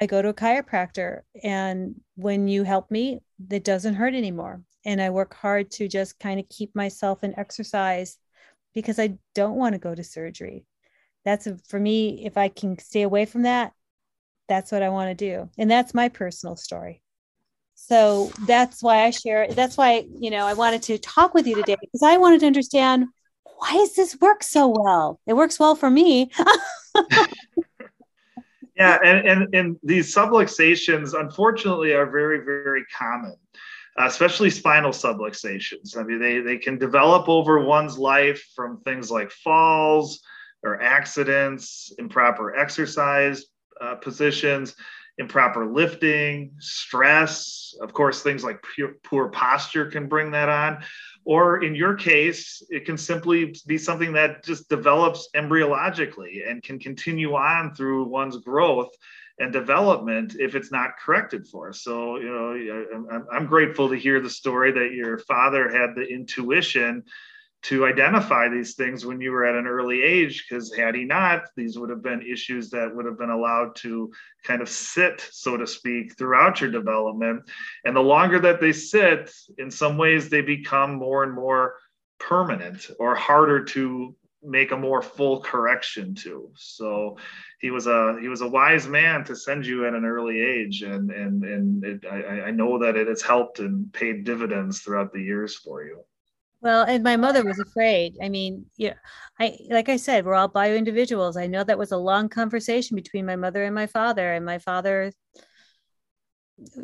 I 0.00 0.06
go 0.06 0.22
to 0.22 0.30
a 0.30 0.34
chiropractor. 0.34 1.20
And 1.42 2.00
when 2.16 2.48
you 2.48 2.64
help 2.64 2.90
me, 2.90 3.20
it 3.50 3.64
doesn't 3.64 3.94
hurt 3.94 4.14
anymore. 4.14 4.62
And 4.86 5.00
I 5.00 5.10
work 5.10 5.34
hard 5.34 5.70
to 5.72 5.88
just 5.88 6.18
kind 6.18 6.40
of 6.40 6.48
keep 6.48 6.74
myself 6.74 7.22
in 7.24 7.38
exercise 7.38 8.18
because 8.74 8.98
I 8.98 9.18
don't 9.34 9.56
want 9.56 9.74
to 9.74 9.78
go 9.78 9.94
to 9.94 10.02
surgery. 10.02 10.64
That's 11.24 11.48
for 11.68 11.78
me. 11.78 12.26
If 12.26 12.36
I 12.36 12.48
can 12.48 12.78
stay 12.78 13.02
away 13.02 13.24
from 13.24 13.42
that, 13.42 13.72
that's 14.48 14.72
what 14.72 14.82
I 14.82 14.90
want 14.90 15.10
to 15.10 15.14
do. 15.14 15.48
And 15.56 15.70
that's 15.70 15.94
my 15.94 16.08
personal 16.08 16.56
story 16.56 17.02
so 17.86 18.30
that's 18.46 18.82
why 18.82 19.04
i 19.04 19.10
share 19.10 19.46
that's 19.52 19.76
why 19.76 20.04
you 20.18 20.30
know 20.30 20.46
i 20.46 20.54
wanted 20.54 20.82
to 20.82 20.96
talk 20.98 21.34
with 21.34 21.46
you 21.46 21.54
today 21.54 21.76
because 21.80 22.02
i 22.02 22.16
wanted 22.16 22.40
to 22.40 22.46
understand 22.46 23.06
why 23.58 23.72
does 23.72 23.94
this 23.94 24.20
work 24.20 24.42
so 24.42 24.68
well? 24.68 25.20
It 25.26 25.34
works 25.34 25.58
well 25.58 25.74
for 25.74 25.90
me. 25.90 26.30
Yeah 28.76 28.98
and, 29.04 29.28
and 29.28 29.54
and 29.54 29.76
these 29.84 30.12
subluxations 30.12 31.14
unfortunately 31.16 31.92
are 31.92 32.10
very 32.10 32.44
very 32.44 32.84
common 32.86 33.36
especially 33.98 34.50
spinal 34.50 34.90
subluxations. 34.90 35.96
I 35.96 36.02
mean 36.02 36.18
they 36.18 36.40
they 36.40 36.58
can 36.58 36.76
develop 36.76 37.28
over 37.28 37.60
one's 37.64 37.96
life 37.96 38.44
from 38.56 38.80
things 38.80 39.12
like 39.12 39.30
falls 39.30 40.20
or 40.64 40.82
accidents 40.82 41.92
improper 42.00 42.56
exercise 42.56 43.44
uh, 43.80 43.94
positions 43.94 44.74
improper 45.18 45.66
lifting, 45.66 46.52
stress, 46.58 47.74
of 47.80 47.92
course, 47.92 48.22
things 48.22 48.42
like 48.42 48.64
pure, 48.74 48.94
poor 49.04 49.28
posture 49.28 49.86
can 49.86 50.08
bring 50.08 50.30
that 50.32 50.48
on. 50.48 50.82
Or 51.24 51.62
in 51.62 51.74
your 51.74 51.94
case, 51.94 52.62
it 52.68 52.84
can 52.84 52.98
simply 52.98 53.54
be 53.66 53.78
something 53.78 54.12
that 54.12 54.44
just 54.44 54.68
develops 54.68 55.28
embryologically 55.34 56.48
and 56.48 56.62
can 56.62 56.78
continue 56.78 57.34
on 57.34 57.74
through 57.74 58.04
one's 58.04 58.36
growth 58.38 58.90
and 59.38 59.52
development 59.52 60.36
if 60.38 60.54
it's 60.54 60.70
not 60.70 60.98
corrected 60.98 61.46
for. 61.46 61.72
So, 61.72 62.16
you 62.16 62.30
know, 62.30 63.24
I'm 63.32 63.46
grateful 63.46 63.88
to 63.88 63.96
hear 63.96 64.20
the 64.20 64.30
story 64.30 64.70
that 64.72 64.92
your 64.92 65.18
father 65.18 65.70
had 65.70 65.94
the 65.94 66.02
intuition 66.02 67.04
to 67.64 67.86
identify 67.86 68.46
these 68.46 68.74
things 68.74 69.06
when 69.06 69.22
you 69.22 69.32
were 69.32 69.46
at 69.46 69.54
an 69.54 69.66
early 69.66 70.02
age 70.02 70.44
because 70.46 70.74
had 70.74 70.94
he 70.94 71.04
not 71.04 71.44
these 71.56 71.78
would 71.78 71.88
have 71.88 72.02
been 72.02 72.20
issues 72.20 72.68
that 72.68 72.94
would 72.94 73.06
have 73.06 73.18
been 73.18 73.30
allowed 73.30 73.74
to 73.74 74.12
kind 74.42 74.60
of 74.60 74.68
sit 74.68 75.26
so 75.32 75.56
to 75.56 75.66
speak 75.66 76.16
throughout 76.16 76.60
your 76.60 76.70
development. 76.70 77.42
And 77.86 77.96
the 77.96 78.00
longer 78.00 78.38
that 78.40 78.60
they 78.60 78.72
sit 78.72 79.32
in 79.56 79.70
some 79.70 79.96
ways 79.96 80.28
they 80.28 80.42
become 80.42 80.96
more 80.96 81.24
and 81.24 81.32
more 81.32 81.76
permanent 82.18 82.86
or 82.98 83.14
harder 83.14 83.64
to 83.64 84.14
make 84.42 84.72
a 84.72 84.76
more 84.76 85.00
full 85.00 85.40
correction 85.40 86.14
to. 86.16 86.50
So 86.56 87.16
he 87.60 87.70
was 87.70 87.86
a 87.86 88.18
he 88.20 88.28
was 88.28 88.42
a 88.42 88.48
wise 88.48 88.86
man 88.86 89.24
to 89.24 89.34
send 89.34 89.64
you 89.64 89.86
at 89.86 89.94
an 89.94 90.04
early 90.04 90.38
age 90.38 90.82
and 90.82 91.10
and 91.10 91.42
and 91.42 91.82
it, 91.82 92.04
I, 92.04 92.42
I 92.42 92.50
know 92.50 92.78
that 92.80 92.96
it 92.96 93.08
has 93.08 93.22
helped 93.22 93.58
and 93.60 93.90
paid 93.94 94.24
dividends 94.24 94.80
throughout 94.80 95.14
the 95.14 95.22
years 95.22 95.56
for 95.56 95.82
you 95.82 96.04
well, 96.64 96.84
and 96.84 97.04
my 97.04 97.16
mother 97.16 97.44
was 97.44 97.58
afraid. 97.60 98.16
I 98.22 98.30
mean, 98.30 98.64
yeah, 98.78 98.94
I 99.38 99.58
like 99.70 99.90
I 99.90 99.96
said, 99.98 100.24
we're 100.24 100.34
all 100.34 100.48
bio 100.48 100.74
individuals. 100.74 101.36
I 101.36 101.46
know 101.46 101.62
that 101.62 101.78
was 101.78 101.92
a 101.92 101.98
long 101.98 102.30
conversation 102.30 102.96
between 102.96 103.26
my 103.26 103.36
mother 103.36 103.64
and 103.64 103.74
my 103.74 103.86
father, 103.86 104.32
and 104.32 104.44
my 104.46 104.58
father 104.58 105.12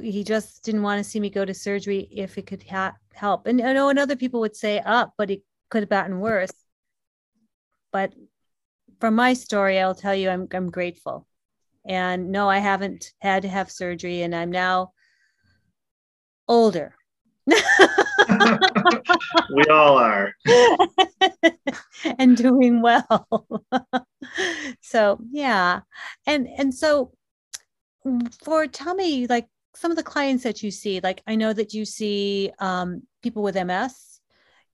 he 0.02 0.24
just 0.24 0.64
didn't 0.64 0.82
want 0.82 1.02
to 1.02 1.08
see 1.08 1.20
me 1.20 1.30
go 1.30 1.44
to 1.44 1.54
surgery 1.54 2.08
if 2.10 2.36
it 2.36 2.46
could 2.46 2.62
ha- 2.68 2.96
help. 3.14 3.46
And 3.46 3.60
I 3.62 3.72
know 3.72 3.88
and 3.88 3.98
other 3.98 4.16
people 4.16 4.40
would 4.40 4.56
say 4.56 4.80
up, 4.80 5.14
but 5.16 5.30
it 5.30 5.42
could 5.70 5.82
have 5.82 5.88
gotten 5.88 6.20
worse. 6.20 6.50
But 7.92 8.12
from 9.00 9.14
my 9.14 9.34
story, 9.34 9.78
I'll 9.80 9.94
tell 9.94 10.14
you, 10.14 10.28
I'm 10.28 10.46
I'm 10.52 10.70
grateful. 10.70 11.26
And 11.86 12.30
no, 12.30 12.48
I 12.50 12.58
haven't 12.58 13.12
had 13.20 13.42
to 13.42 13.48
have 13.48 13.70
surgery, 13.70 14.22
and 14.22 14.34
I'm 14.34 14.50
now 14.50 14.92
older. 16.48 16.94
we 19.54 19.64
all 19.64 19.98
are. 19.98 20.32
and 22.18 22.36
doing 22.36 22.82
well. 22.82 23.46
so 24.80 25.18
yeah. 25.30 25.80
And 26.26 26.48
and 26.56 26.74
so 26.74 27.12
for 28.42 28.66
tell 28.66 28.94
me 28.94 29.26
like 29.26 29.46
some 29.74 29.90
of 29.90 29.96
the 29.96 30.02
clients 30.02 30.44
that 30.44 30.62
you 30.62 30.70
see, 30.70 31.00
like 31.00 31.22
I 31.26 31.36
know 31.36 31.52
that 31.52 31.74
you 31.74 31.84
see 31.84 32.50
um, 32.58 33.02
people 33.22 33.42
with 33.42 33.54
MS, 33.54 34.20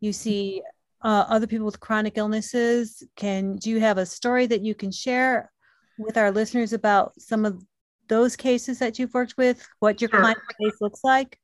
you 0.00 0.12
see 0.12 0.62
uh, 1.02 1.24
other 1.28 1.46
people 1.46 1.66
with 1.66 1.80
chronic 1.80 2.16
illnesses. 2.16 3.02
Can 3.16 3.56
do 3.56 3.70
you 3.70 3.80
have 3.80 3.98
a 3.98 4.06
story 4.06 4.46
that 4.46 4.62
you 4.62 4.74
can 4.74 4.90
share 4.90 5.52
with 5.98 6.16
our 6.16 6.30
listeners 6.30 6.72
about 6.72 7.12
some 7.20 7.44
of 7.44 7.62
those 8.08 8.36
cases 8.36 8.78
that 8.78 8.98
you've 8.98 9.14
worked 9.14 9.36
with? 9.36 9.66
What 9.80 10.00
your 10.00 10.10
sure. 10.10 10.20
client 10.20 10.38
base 10.58 10.80
looks 10.80 11.00
like? 11.04 11.38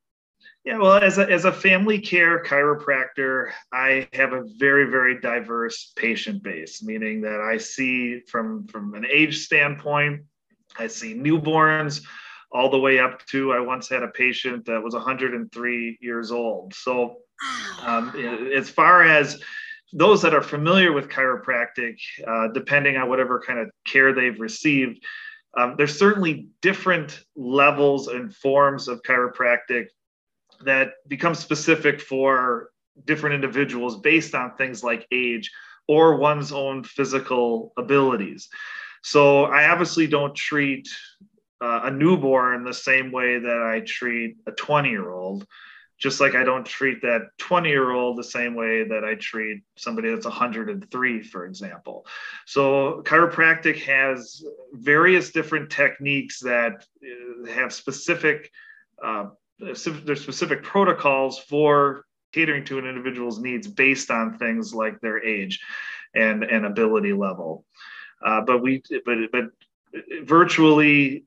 Yeah, 0.65 0.79
well, 0.79 1.03
as 1.03 1.19
a, 1.19 1.29
as 1.29 1.45
a 1.45 1.53
family 1.53 1.99
care 1.99 2.43
chiropractor, 2.45 3.51
I 3.73 4.09
have 4.13 4.33
a 4.33 4.45
very, 4.59 4.85
very 4.89 5.21
diverse 5.21 5.93
patient 5.97 6.43
base, 6.43 6.83
meaning 6.85 7.21
that 7.23 7.41
I 7.41 7.59
see 7.59 8.21
from, 8.29 8.69
from 8.69 8.95
an 8.95 9.05
age 9.05 9.45
standpoint, 9.45 10.23
I 10.79 10.87
see 10.87 11.15
newborns 11.15 12.05
all 12.53 12.71
the 12.71 12.79
way 12.79 12.99
up 12.99 13.25
to 13.27 13.53
I 13.53 13.61
once 13.61 13.89
had 13.89 14.03
a 14.03 14.09
patient 14.09 14.67
that 14.67 14.83
was 14.83 14.95
103 14.95 15.99
years 16.01 16.31
old. 16.31 16.75
So, 16.75 17.17
um, 17.83 18.15
as 18.55 18.71
far 18.71 19.03
as 19.03 19.41
those 19.93 20.23
that 20.23 20.35
are 20.35 20.43
familiar 20.43 20.93
with 20.93 21.09
chiropractic, 21.09 21.97
uh, 22.27 22.49
depending 22.49 22.97
on 22.97 23.09
whatever 23.09 23.43
kind 23.45 23.59
of 23.59 23.71
care 23.85 24.15
they've 24.15 24.39
received, 24.39 25.05
um, 25.57 25.75
there's 25.77 25.99
certainly 25.99 26.49
different 26.61 27.25
levels 27.37 28.09
and 28.09 28.35
forms 28.35 28.89
of 28.89 29.03
chiropractic 29.03 29.87
that 30.65 30.93
become 31.09 31.35
specific 31.35 32.01
for 32.01 32.71
different 33.05 33.35
individuals 33.35 34.01
based 34.01 34.35
on 34.35 34.55
things 34.57 34.83
like 34.85 35.07
age 35.13 35.51
or 35.89 36.17
one's 36.17 36.53
own 36.53 36.85
physical 36.85 37.73
abilities. 37.77 38.49
So 39.03 39.45
I 39.45 39.71
obviously 39.71 40.07
don't 40.07 40.35
treat 40.35 40.89
uh, 41.61 41.83
a 41.85 41.91
newborn 41.91 42.65
the 42.65 42.75
same 42.75 43.13
way 43.13 43.39
that 43.39 43.63
I 43.63 43.81
treat 43.81 44.37
a 44.47 44.53
20 44.53 44.91
year 44.91 45.11
old, 45.11 45.47
just 45.99 46.21
like 46.21 46.35
I 46.35 46.45
don't 46.45 46.67
treat 46.67 47.03
that 47.03 47.29
20 47.39 47.69
year 47.69 47.91
old 47.91 48.17
the 48.17 48.25
same 48.25 48.55
way 48.55 48.85
that 48.85 49.05
I 49.05 49.15
treat 49.15 49.63
somebody 49.77 50.11
that's 50.11 50.25
103, 50.25 51.23
for 51.23 51.47
example. 51.47 52.07
So 52.47 53.03
chiropractic 53.05 53.81
has 53.83 54.45
various 54.73 55.31
different 55.31 55.71
techniques 55.71 56.41
that 56.41 56.85
uh, 57.05 57.53
have 57.53 57.73
specific. 57.73 58.51
Uh, 59.03 59.27
there's 59.63 60.23
specific 60.23 60.63
protocols 60.63 61.39
for 61.39 62.05
catering 62.33 62.65
to 62.65 62.79
an 62.79 62.87
individual's 62.87 63.39
needs 63.39 63.69
based 63.69 64.11
on 64.11 64.39
things 64.39 64.75
like 64.75 65.01
their 65.01 65.23
age 65.25 65.61
and, 66.15 66.45
and 66.45 66.67
ability 66.67 67.13
level. 67.13 67.65
Uh, 68.25 68.41
but 68.41 68.63
we, 68.63 68.83
but, 69.05 69.19
but 69.31 69.45
virtually 70.25 71.25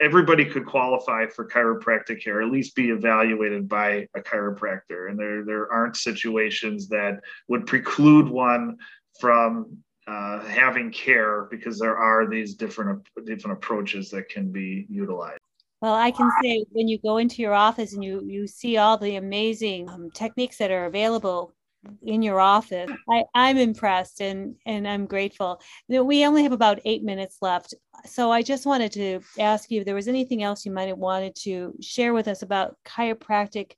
everybody 0.00 0.44
could 0.44 0.66
qualify 0.66 1.26
for 1.26 1.48
chiropractic 1.48 2.22
care, 2.22 2.42
at 2.42 2.50
least 2.50 2.74
be 2.74 2.90
evaluated 2.90 3.68
by 3.68 4.06
a 4.14 4.20
chiropractor. 4.20 5.08
And 5.08 5.18
there, 5.18 5.44
there 5.44 5.72
aren't 5.72 5.96
situations 5.96 6.88
that 6.88 7.20
would 7.48 7.66
preclude 7.66 8.28
one 8.28 8.76
from 9.18 9.78
uh, 10.06 10.40
having 10.40 10.92
care 10.92 11.44
because 11.50 11.78
there 11.78 11.96
are 11.96 12.28
these 12.28 12.54
different 12.54 13.08
different 13.24 13.56
approaches 13.56 14.08
that 14.10 14.28
can 14.28 14.52
be 14.52 14.86
utilized. 14.88 15.40
Well, 15.82 15.94
I 15.94 16.10
can 16.10 16.30
say 16.42 16.64
when 16.70 16.88
you 16.88 16.98
go 16.98 17.18
into 17.18 17.42
your 17.42 17.52
office 17.52 17.92
and 17.92 18.02
you 18.02 18.22
you 18.26 18.46
see 18.46 18.78
all 18.78 18.96
the 18.96 19.16
amazing 19.16 19.88
um, 19.88 20.10
techniques 20.10 20.56
that 20.58 20.70
are 20.70 20.86
available 20.86 21.54
in 22.02 22.22
your 22.22 22.40
office, 22.40 22.90
I, 23.10 23.24
I'm 23.34 23.58
impressed 23.58 24.20
and 24.20 24.56
and 24.64 24.88
I'm 24.88 25.06
grateful. 25.06 25.60
We 25.88 26.24
only 26.24 26.42
have 26.44 26.52
about 26.52 26.80
eight 26.86 27.02
minutes 27.02 27.38
left, 27.42 27.74
so 28.06 28.32
I 28.32 28.42
just 28.42 28.64
wanted 28.64 28.92
to 28.92 29.20
ask 29.38 29.70
you 29.70 29.80
if 29.80 29.86
there 29.86 29.94
was 29.94 30.08
anything 30.08 30.42
else 30.42 30.64
you 30.64 30.72
might 30.72 30.88
have 30.88 30.98
wanted 30.98 31.36
to 31.42 31.74
share 31.82 32.14
with 32.14 32.26
us 32.26 32.40
about 32.42 32.76
chiropractic. 32.86 33.72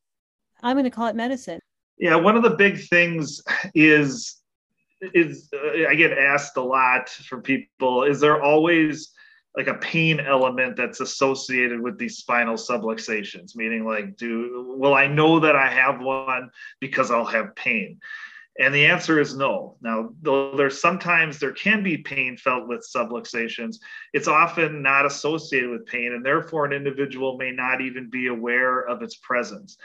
I'm 0.63 0.77
going 0.77 0.85
to 0.85 0.91
call 0.91 1.09
it 1.09 1.17
medicine. 1.17 1.61
Yeah, 1.99 2.15
one 2.15 2.37
of 2.37 2.45
the 2.45 2.51
big 2.51 2.81
things 2.89 3.43
is 3.75 4.37
is 5.15 5.49
uh, 5.53 5.89
I 5.89 5.97
get 5.97 6.17
asked 6.17 6.57
a 6.57 6.63
lot 6.63 7.09
from 7.09 7.43
people: 7.43 8.05
is 8.05 8.21
there 8.21 8.41
always 8.41 9.13
like 9.59 9.67
a 9.67 9.75
pain 9.75 10.21
element 10.21 10.77
that's 10.77 11.01
associated 11.01 11.81
with 11.81 11.99
these 11.99 12.17
spinal 12.17 12.55
subluxations 12.55 13.57
meaning 13.57 13.85
like 13.85 14.17
do 14.17 14.77
will 14.79 14.95
i 14.95 15.09
know 15.09 15.41
that 15.41 15.57
i 15.57 15.69
have 15.69 16.01
one 16.01 16.49
because 16.81 17.11
i'll 17.11 17.27
have 17.27 17.55
pain? 17.57 18.01
And 18.61 18.75
the 18.75 18.87
answer 18.87 19.21
is 19.21 19.37
no. 19.37 19.77
Now 19.81 20.11
though 20.21 20.57
there's 20.57 20.81
sometimes 20.81 21.39
there 21.39 21.53
can 21.53 21.85
be 21.85 21.99
pain 21.99 22.37
felt 22.37 22.67
with 22.69 22.89
subluxations 22.93 23.77
it's 24.13 24.29
often 24.29 24.83
not 24.83 25.07
associated 25.07 25.71
with 25.71 25.87
pain 25.87 26.13
and 26.13 26.25
therefore 26.25 26.65
an 26.65 26.73
individual 26.73 27.37
may 27.37 27.51
not 27.51 27.81
even 27.81 28.11
be 28.11 28.29
aware 28.29 28.81
of 28.81 29.03
its 29.03 29.17
presence 29.17 29.77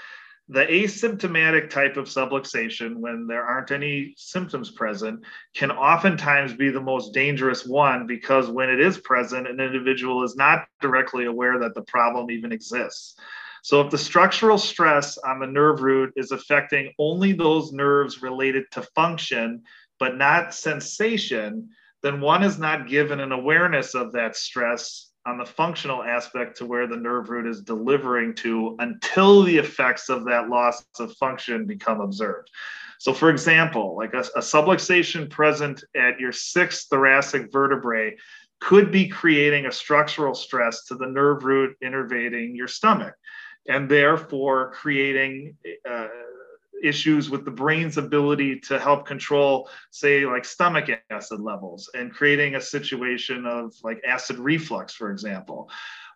the 0.49 0.65
asymptomatic 0.65 1.69
type 1.69 1.95
of 1.95 2.05
subluxation, 2.05 2.97
when 2.97 3.27
there 3.27 3.43
aren't 3.43 3.71
any 3.71 4.13
symptoms 4.17 4.69
present, 4.71 5.21
can 5.55 5.71
oftentimes 5.71 6.53
be 6.53 6.69
the 6.69 6.81
most 6.81 7.13
dangerous 7.13 7.65
one 7.65 8.05
because 8.05 8.49
when 8.49 8.69
it 8.69 8.79
is 8.79 8.97
present, 8.97 9.47
an 9.47 9.61
individual 9.61 10.23
is 10.23 10.35
not 10.35 10.65
directly 10.81 11.25
aware 11.25 11.59
that 11.59 11.73
the 11.75 11.83
problem 11.83 12.29
even 12.29 12.51
exists. 12.51 13.15
So, 13.61 13.79
if 13.79 13.89
the 13.89 13.97
structural 13.97 14.57
stress 14.57 15.17
on 15.17 15.39
the 15.39 15.47
nerve 15.47 15.81
root 15.81 16.11
is 16.17 16.33
affecting 16.33 16.91
only 16.99 17.31
those 17.31 17.71
nerves 17.71 18.21
related 18.21 18.65
to 18.71 18.81
function, 18.93 19.63
but 19.97 20.17
not 20.17 20.53
sensation, 20.53 21.69
then 22.01 22.19
one 22.19 22.43
is 22.43 22.59
not 22.59 22.89
given 22.89 23.21
an 23.21 23.31
awareness 23.31 23.95
of 23.95 24.11
that 24.11 24.35
stress 24.35 25.12
on 25.25 25.37
the 25.37 25.45
functional 25.45 26.03
aspect 26.03 26.57
to 26.57 26.65
where 26.65 26.87
the 26.87 26.97
nerve 26.97 27.29
root 27.29 27.47
is 27.47 27.61
delivering 27.61 28.35
to 28.35 28.75
until 28.79 29.43
the 29.43 29.57
effects 29.57 30.09
of 30.09 30.25
that 30.25 30.49
loss 30.49 30.85
of 30.99 31.15
function 31.17 31.65
become 31.65 32.01
observed. 32.01 32.49
So, 32.99 33.13
for 33.13 33.29
example, 33.29 33.95
like 33.97 34.13
a, 34.13 34.19
a 34.35 34.41
subluxation 34.41 35.29
present 35.29 35.83
at 35.95 36.19
your 36.19 36.31
sixth 36.31 36.87
thoracic 36.89 37.51
vertebrae 37.51 38.15
could 38.59 38.91
be 38.91 39.07
creating 39.07 39.65
a 39.65 39.71
structural 39.71 40.33
stress 40.33 40.85
to 40.85 40.95
the 40.95 41.07
nerve 41.07 41.43
root 41.43 41.75
innervating 41.83 42.55
your 42.55 42.67
stomach 42.67 43.13
and 43.67 43.89
therefore 43.89 44.71
creating 44.71 45.55
uh, 45.89 46.07
issues 46.81 47.29
with 47.29 47.45
the 47.45 47.51
brain's 47.51 47.97
ability 47.97 48.59
to 48.61 48.79
help 48.79 49.05
control, 49.05 49.69
say, 49.91 50.25
like 50.25 50.45
stomach 50.45 50.89
acid 51.09 51.39
levels 51.39 51.89
and 51.93 52.13
creating 52.13 52.55
a 52.55 52.61
situation 52.61 53.45
of 53.45 53.73
like 53.83 54.01
acid 54.07 54.39
reflux, 54.39 54.93
for 54.93 55.11
example. 55.11 55.69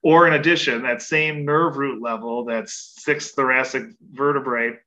Or 0.04 0.28
in 0.28 0.34
addition, 0.34 0.84
that 0.84 1.02
same 1.02 1.44
nerve 1.44 1.78
root 1.78 2.02
level, 2.02 2.46
that 2.46 2.70
sixth 2.70 3.36
thoracic 3.36 3.84
vertebrae, 4.12 4.78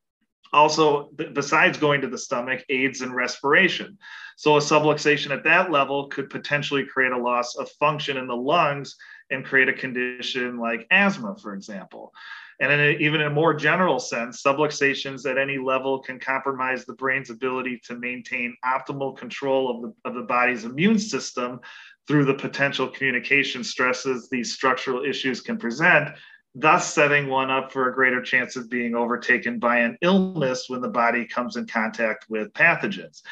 also, 0.52 1.11
besides 1.33 1.78
going 1.78 2.00
to 2.00 2.09
the 2.09 2.18
stomach, 2.18 2.64
aids 2.68 3.02
in 3.02 3.12
respiration. 3.12 3.96
So, 4.37 4.56
a 4.56 4.61
subluxation 4.61 5.30
at 5.30 5.44
that 5.44 5.70
level 5.70 6.09
could 6.09 6.28
potentially 6.28 6.85
create 6.85 7.12
a 7.12 7.18
loss 7.18 7.56
of 7.56 7.70
function 7.72 8.16
in 8.16 8.26
the 8.26 8.37
lungs 8.37 8.96
and 9.30 9.44
create 9.44 9.68
a 9.68 9.72
condition 9.72 10.59
like 10.59 10.88
asthma, 10.90 11.37
for 11.40 11.54
example. 11.54 12.12
And 12.61 12.70
in 12.70 12.81
a, 12.81 12.90
even 12.99 13.23
in 13.23 13.29
a 13.29 13.35
more 13.35 13.55
general 13.55 13.99
sense, 13.99 14.42
subluxations 14.42 15.29
at 15.29 15.38
any 15.38 15.57
level 15.57 15.99
can 15.99 16.20
compromise 16.20 16.85
the 16.85 16.92
brain's 16.92 17.31
ability 17.31 17.81
to 17.85 17.96
maintain 17.99 18.55
optimal 18.64 19.16
control 19.16 19.70
of 19.70 19.83
the, 19.83 20.09
of 20.11 20.14
the 20.14 20.27
body's 20.27 20.64
immune 20.64 20.99
system 20.99 21.61
through 22.07 22.27
the 22.27 22.35
potential 22.35 22.88
communication 22.88 23.64
stresses 23.64 24.29
these 24.29 24.53
structural 24.53 25.05
issues 25.05 25.40
can 25.40 25.57
present, 25.57 26.11
thus 26.54 26.92
setting 26.92 27.28
one 27.28 27.50
up 27.50 27.72
for 27.72 27.88
a 27.88 27.94
greater 27.94 28.20
chance 28.20 28.56
of 28.56 28.68
being 28.68 28.94
overtaken 28.94 29.58
by 29.58 29.78
an 29.78 29.96
illness 30.02 30.64
when 30.68 30.80
the 30.80 30.88
body 30.88 31.24
comes 31.24 31.56
in 31.56 31.66
contact 31.66 32.26
with 32.28 32.52
pathogens. 32.54 33.22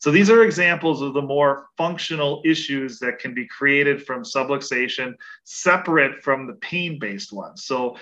So 0.00 0.12
these 0.12 0.30
are 0.30 0.44
examples 0.44 1.02
of 1.02 1.12
the 1.12 1.22
more 1.22 1.66
functional 1.76 2.40
issues 2.44 3.00
that 3.00 3.18
can 3.18 3.34
be 3.34 3.48
created 3.48 4.06
from 4.06 4.22
subluxation, 4.22 5.14
separate 5.42 6.22
from 6.22 6.46
the 6.46 6.54
pain-based 6.54 7.32
ones. 7.32 7.64
So 7.64 7.96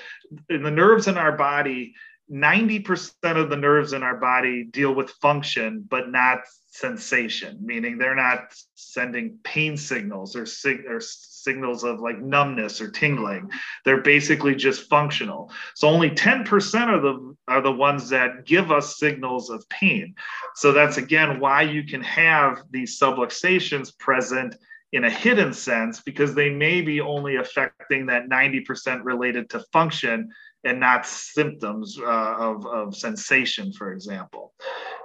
in 0.50 0.62
the 0.62 0.70
nerves 0.70 1.08
in 1.08 1.16
our 1.16 1.32
body, 1.32 1.94
90% 2.30 3.36
of 3.36 3.50
the 3.50 3.56
nerves 3.56 3.92
in 3.92 4.02
our 4.02 4.16
body 4.16 4.64
deal 4.64 4.92
with 4.94 5.10
function, 5.22 5.84
but 5.88 6.10
not 6.10 6.40
sensation, 6.70 7.58
meaning 7.62 7.96
they're 7.98 8.16
not 8.16 8.52
sending 8.74 9.38
pain 9.44 9.76
signals 9.76 10.34
or, 10.34 10.44
sig- 10.44 10.86
or 10.88 11.00
signals 11.00 11.84
of 11.84 12.00
like 12.00 12.20
numbness 12.20 12.80
or 12.80 12.90
tingling. 12.90 13.48
They're 13.84 14.02
basically 14.02 14.56
just 14.56 14.88
functional. 14.88 15.52
So 15.74 15.88
only 15.88 16.10
10% 16.10 16.94
of 16.94 17.02
them 17.02 17.38
are 17.46 17.60
the 17.60 17.72
ones 17.72 18.08
that 18.10 18.44
give 18.44 18.72
us 18.72 18.98
signals 18.98 19.48
of 19.48 19.68
pain. 19.68 20.14
So 20.56 20.72
that's 20.72 20.96
again 20.96 21.38
why 21.38 21.62
you 21.62 21.84
can 21.84 22.02
have 22.02 22.62
these 22.70 22.98
subluxations 22.98 23.96
present 23.98 24.56
in 24.92 25.04
a 25.04 25.10
hidden 25.10 25.52
sense 25.52 26.00
because 26.00 26.34
they 26.34 26.50
may 26.50 26.80
be 26.80 27.00
only 27.00 27.36
affecting 27.36 28.06
that 28.06 28.28
90% 28.28 29.00
related 29.04 29.50
to 29.50 29.64
function 29.72 30.30
and 30.66 30.80
not 30.80 31.06
symptoms 31.06 31.98
uh, 31.98 32.04
of, 32.04 32.66
of 32.66 32.96
sensation, 32.96 33.72
for 33.72 33.92
example. 33.92 34.52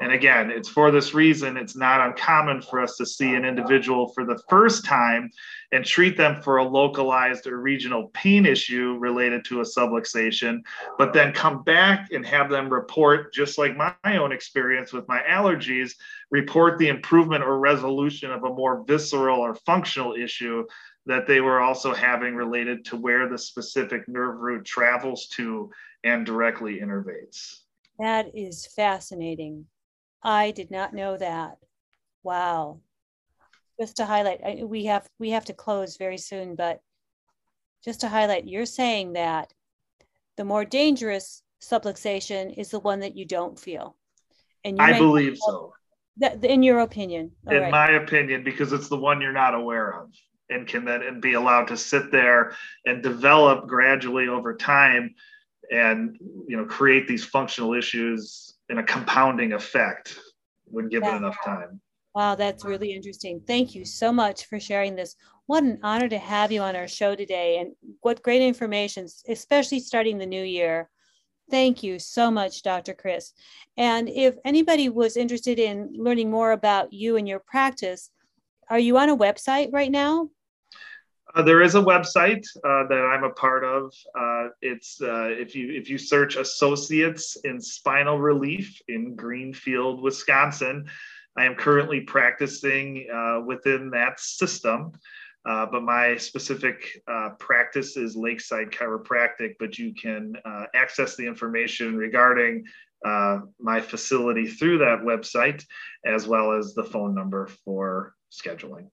And 0.01 0.11
again, 0.11 0.49
it's 0.49 0.67
for 0.67 0.89
this 0.89 1.13
reason, 1.13 1.57
it's 1.57 1.75
not 1.75 2.01
uncommon 2.01 2.63
for 2.63 2.81
us 2.81 2.97
to 2.97 3.05
see 3.05 3.35
an 3.35 3.45
individual 3.45 4.09
for 4.13 4.25
the 4.25 4.41
first 4.49 4.83
time 4.83 5.29
and 5.71 5.85
treat 5.85 6.17
them 6.17 6.41
for 6.41 6.57
a 6.57 6.63
localized 6.63 7.45
or 7.45 7.61
regional 7.61 8.09
pain 8.13 8.45
issue 8.45 8.97
related 8.99 9.45
to 9.45 9.61
a 9.61 9.63
subluxation, 9.63 10.59
but 10.97 11.13
then 11.13 11.31
come 11.31 11.63
back 11.63 12.11
and 12.11 12.25
have 12.25 12.49
them 12.49 12.67
report, 12.67 13.31
just 13.33 13.57
like 13.57 13.77
my 13.77 13.93
own 14.05 14.31
experience 14.31 14.91
with 14.91 15.07
my 15.07 15.21
allergies, 15.29 15.93
report 16.31 16.79
the 16.79 16.87
improvement 16.87 17.43
or 17.43 17.59
resolution 17.59 18.31
of 18.31 18.43
a 18.43 18.49
more 18.49 18.83
visceral 18.87 19.39
or 19.39 19.53
functional 19.53 20.13
issue 20.15 20.65
that 21.05 21.27
they 21.27 21.41
were 21.41 21.59
also 21.59 21.93
having 21.93 22.35
related 22.35 22.85
to 22.85 22.95
where 22.95 23.27
the 23.27 23.37
specific 23.37 24.07
nerve 24.07 24.39
root 24.39 24.65
travels 24.65 25.27
to 25.27 25.71
and 26.03 26.25
directly 26.25 26.79
innervates. 26.79 27.61
That 27.99 28.31
is 28.35 28.67
fascinating. 28.67 29.65
I 30.23 30.51
did 30.51 30.71
not 30.71 30.93
know 30.93 31.17
that. 31.17 31.57
Wow. 32.23 32.79
Just 33.79 33.97
to 33.97 34.05
highlight, 34.05 34.41
I, 34.45 34.63
we 34.63 34.85
have 34.85 35.07
we 35.17 35.31
have 35.31 35.45
to 35.45 35.53
close 35.53 35.97
very 35.97 36.17
soon, 36.17 36.55
but 36.55 36.81
just 37.83 38.01
to 38.01 38.07
highlight, 38.07 38.47
you're 38.47 38.65
saying 38.65 39.13
that 39.13 39.51
the 40.37 40.45
more 40.45 40.65
dangerous 40.65 41.41
subluxation 41.61 42.57
is 42.57 42.69
the 42.69 42.79
one 42.79 42.99
that 42.99 43.15
you 43.15 43.25
don't 43.25 43.59
feel. 43.59 43.95
And 44.63 44.79
I 44.79 44.99
believe 44.99 45.37
so. 45.37 45.73
That, 46.17 46.43
in 46.43 46.61
your 46.61 46.79
opinion. 46.79 47.31
All 47.47 47.55
in 47.55 47.61
right. 47.63 47.71
my 47.71 47.91
opinion, 47.91 48.43
because 48.43 48.71
it's 48.71 48.89
the 48.89 48.97
one 48.97 49.21
you're 49.21 49.31
not 49.31 49.55
aware 49.55 49.99
of 49.99 50.11
and 50.51 50.67
can 50.67 50.85
then 50.85 51.01
and 51.01 51.21
be 51.21 51.33
allowed 51.33 51.67
to 51.67 51.77
sit 51.77 52.11
there 52.11 52.55
and 52.85 53.01
develop 53.01 53.67
gradually 53.67 54.27
over 54.27 54.55
time 54.55 55.15
and 55.71 56.17
you 56.47 56.57
know 56.57 56.65
create 56.65 57.07
these 57.07 57.23
functional 57.23 57.73
issues 57.73 58.55
in 58.69 58.77
a 58.77 58.83
compounding 58.83 59.53
effect 59.53 60.19
when 60.65 60.89
given 60.89 61.09
yeah. 61.09 61.17
enough 61.17 61.37
time. 61.43 61.79
Wow 62.13 62.35
that's 62.35 62.65
really 62.65 62.93
interesting. 62.93 63.41
Thank 63.47 63.73
you 63.73 63.85
so 63.85 64.11
much 64.11 64.45
for 64.45 64.59
sharing 64.59 64.95
this. 64.95 65.15
What 65.47 65.63
an 65.63 65.79
honor 65.81 66.09
to 66.09 66.17
have 66.17 66.51
you 66.51 66.61
on 66.61 66.75
our 66.75 66.87
show 66.87 67.15
today 67.15 67.59
and 67.59 67.73
what 68.01 68.21
great 68.21 68.41
information 68.41 69.07
especially 69.27 69.79
starting 69.79 70.17
the 70.17 70.25
new 70.25 70.43
year. 70.43 70.89
Thank 71.49 71.83
you 71.83 71.99
so 71.99 72.29
much 72.29 72.63
dr 72.63 72.93
chris. 72.95 73.33
And 73.77 74.09
if 74.09 74.35
anybody 74.45 74.89
was 74.89 75.17
interested 75.17 75.57
in 75.57 75.93
learning 75.93 76.29
more 76.29 76.51
about 76.51 76.91
you 76.91 77.15
and 77.15 77.27
your 77.27 77.39
practice 77.39 78.09
are 78.69 78.79
you 78.79 78.97
on 78.97 79.09
a 79.09 79.17
website 79.17 79.69
right 79.73 79.91
now 79.91 80.29
uh, 81.35 81.41
there 81.41 81.61
is 81.61 81.75
a 81.75 81.81
website 81.81 82.45
uh, 82.63 82.87
that 82.87 83.09
I'm 83.11 83.23
a 83.23 83.29
part 83.29 83.63
of. 83.63 83.93
Uh, 84.17 84.47
it's 84.61 85.01
uh, 85.01 85.29
if 85.29 85.55
you 85.55 85.71
if 85.71 85.89
you 85.89 85.97
search 85.97 86.35
associates 86.35 87.37
in 87.43 87.59
spinal 87.61 88.19
relief 88.19 88.81
in 88.87 89.15
Greenfield, 89.15 90.01
Wisconsin. 90.01 90.89
I 91.37 91.45
am 91.45 91.55
currently 91.55 92.01
practicing 92.01 93.07
uh, 93.13 93.41
within 93.45 93.89
that 93.91 94.19
system, 94.19 94.91
uh, 95.45 95.65
but 95.65 95.81
my 95.81 96.17
specific 96.17 97.01
practice 97.39 97.95
is 97.95 98.17
Lakeside 98.17 98.71
Chiropractic. 98.71 99.53
But 99.57 99.77
you 99.77 99.93
can 99.93 100.33
access 100.75 101.15
the 101.15 101.25
information 101.25 101.95
regarding 101.95 102.65
my 103.03 103.79
facility 103.79 104.45
through 104.45 104.79
that 104.79 104.99
website, 104.99 105.63
as 106.05 106.27
well 106.27 106.51
as 106.51 106.73
the 106.73 106.83
phone 106.83 107.15
number 107.15 107.47
for 107.63 108.13
scheduling. 108.29 108.89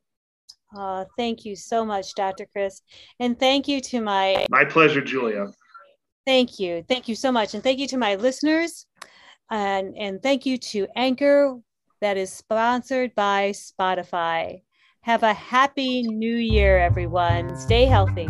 Uh, 0.76 1.04
thank 1.16 1.44
you 1.44 1.56
so 1.56 1.84
much, 1.84 2.14
Dr. 2.14 2.46
Chris. 2.52 2.82
And 3.20 3.38
thank 3.38 3.68
you 3.68 3.80
to 3.82 4.00
my. 4.00 4.46
My 4.50 4.64
pleasure, 4.64 5.00
Julia. 5.00 5.46
Thank 6.26 6.58
you. 6.58 6.84
Thank 6.88 7.08
you 7.08 7.14
so 7.14 7.32
much. 7.32 7.54
And 7.54 7.62
thank 7.62 7.78
you 7.78 7.88
to 7.88 7.96
my 7.96 8.16
listeners. 8.16 8.86
And, 9.50 9.96
and 9.96 10.22
thank 10.22 10.44
you 10.44 10.58
to 10.58 10.86
Anchor, 10.94 11.58
that 12.00 12.16
is 12.18 12.30
sponsored 12.32 13.14
by 13.14 13.52
Spotify. 13.52 14.62
Have 15.02 15.22
a 15.22 15.32
happy 15.32 16.02
new 16.02 16.36
year, 16.36 16.78
everyone. 16.78 17.56
Stay 17.56 17.86
healthy. 17.86 18.28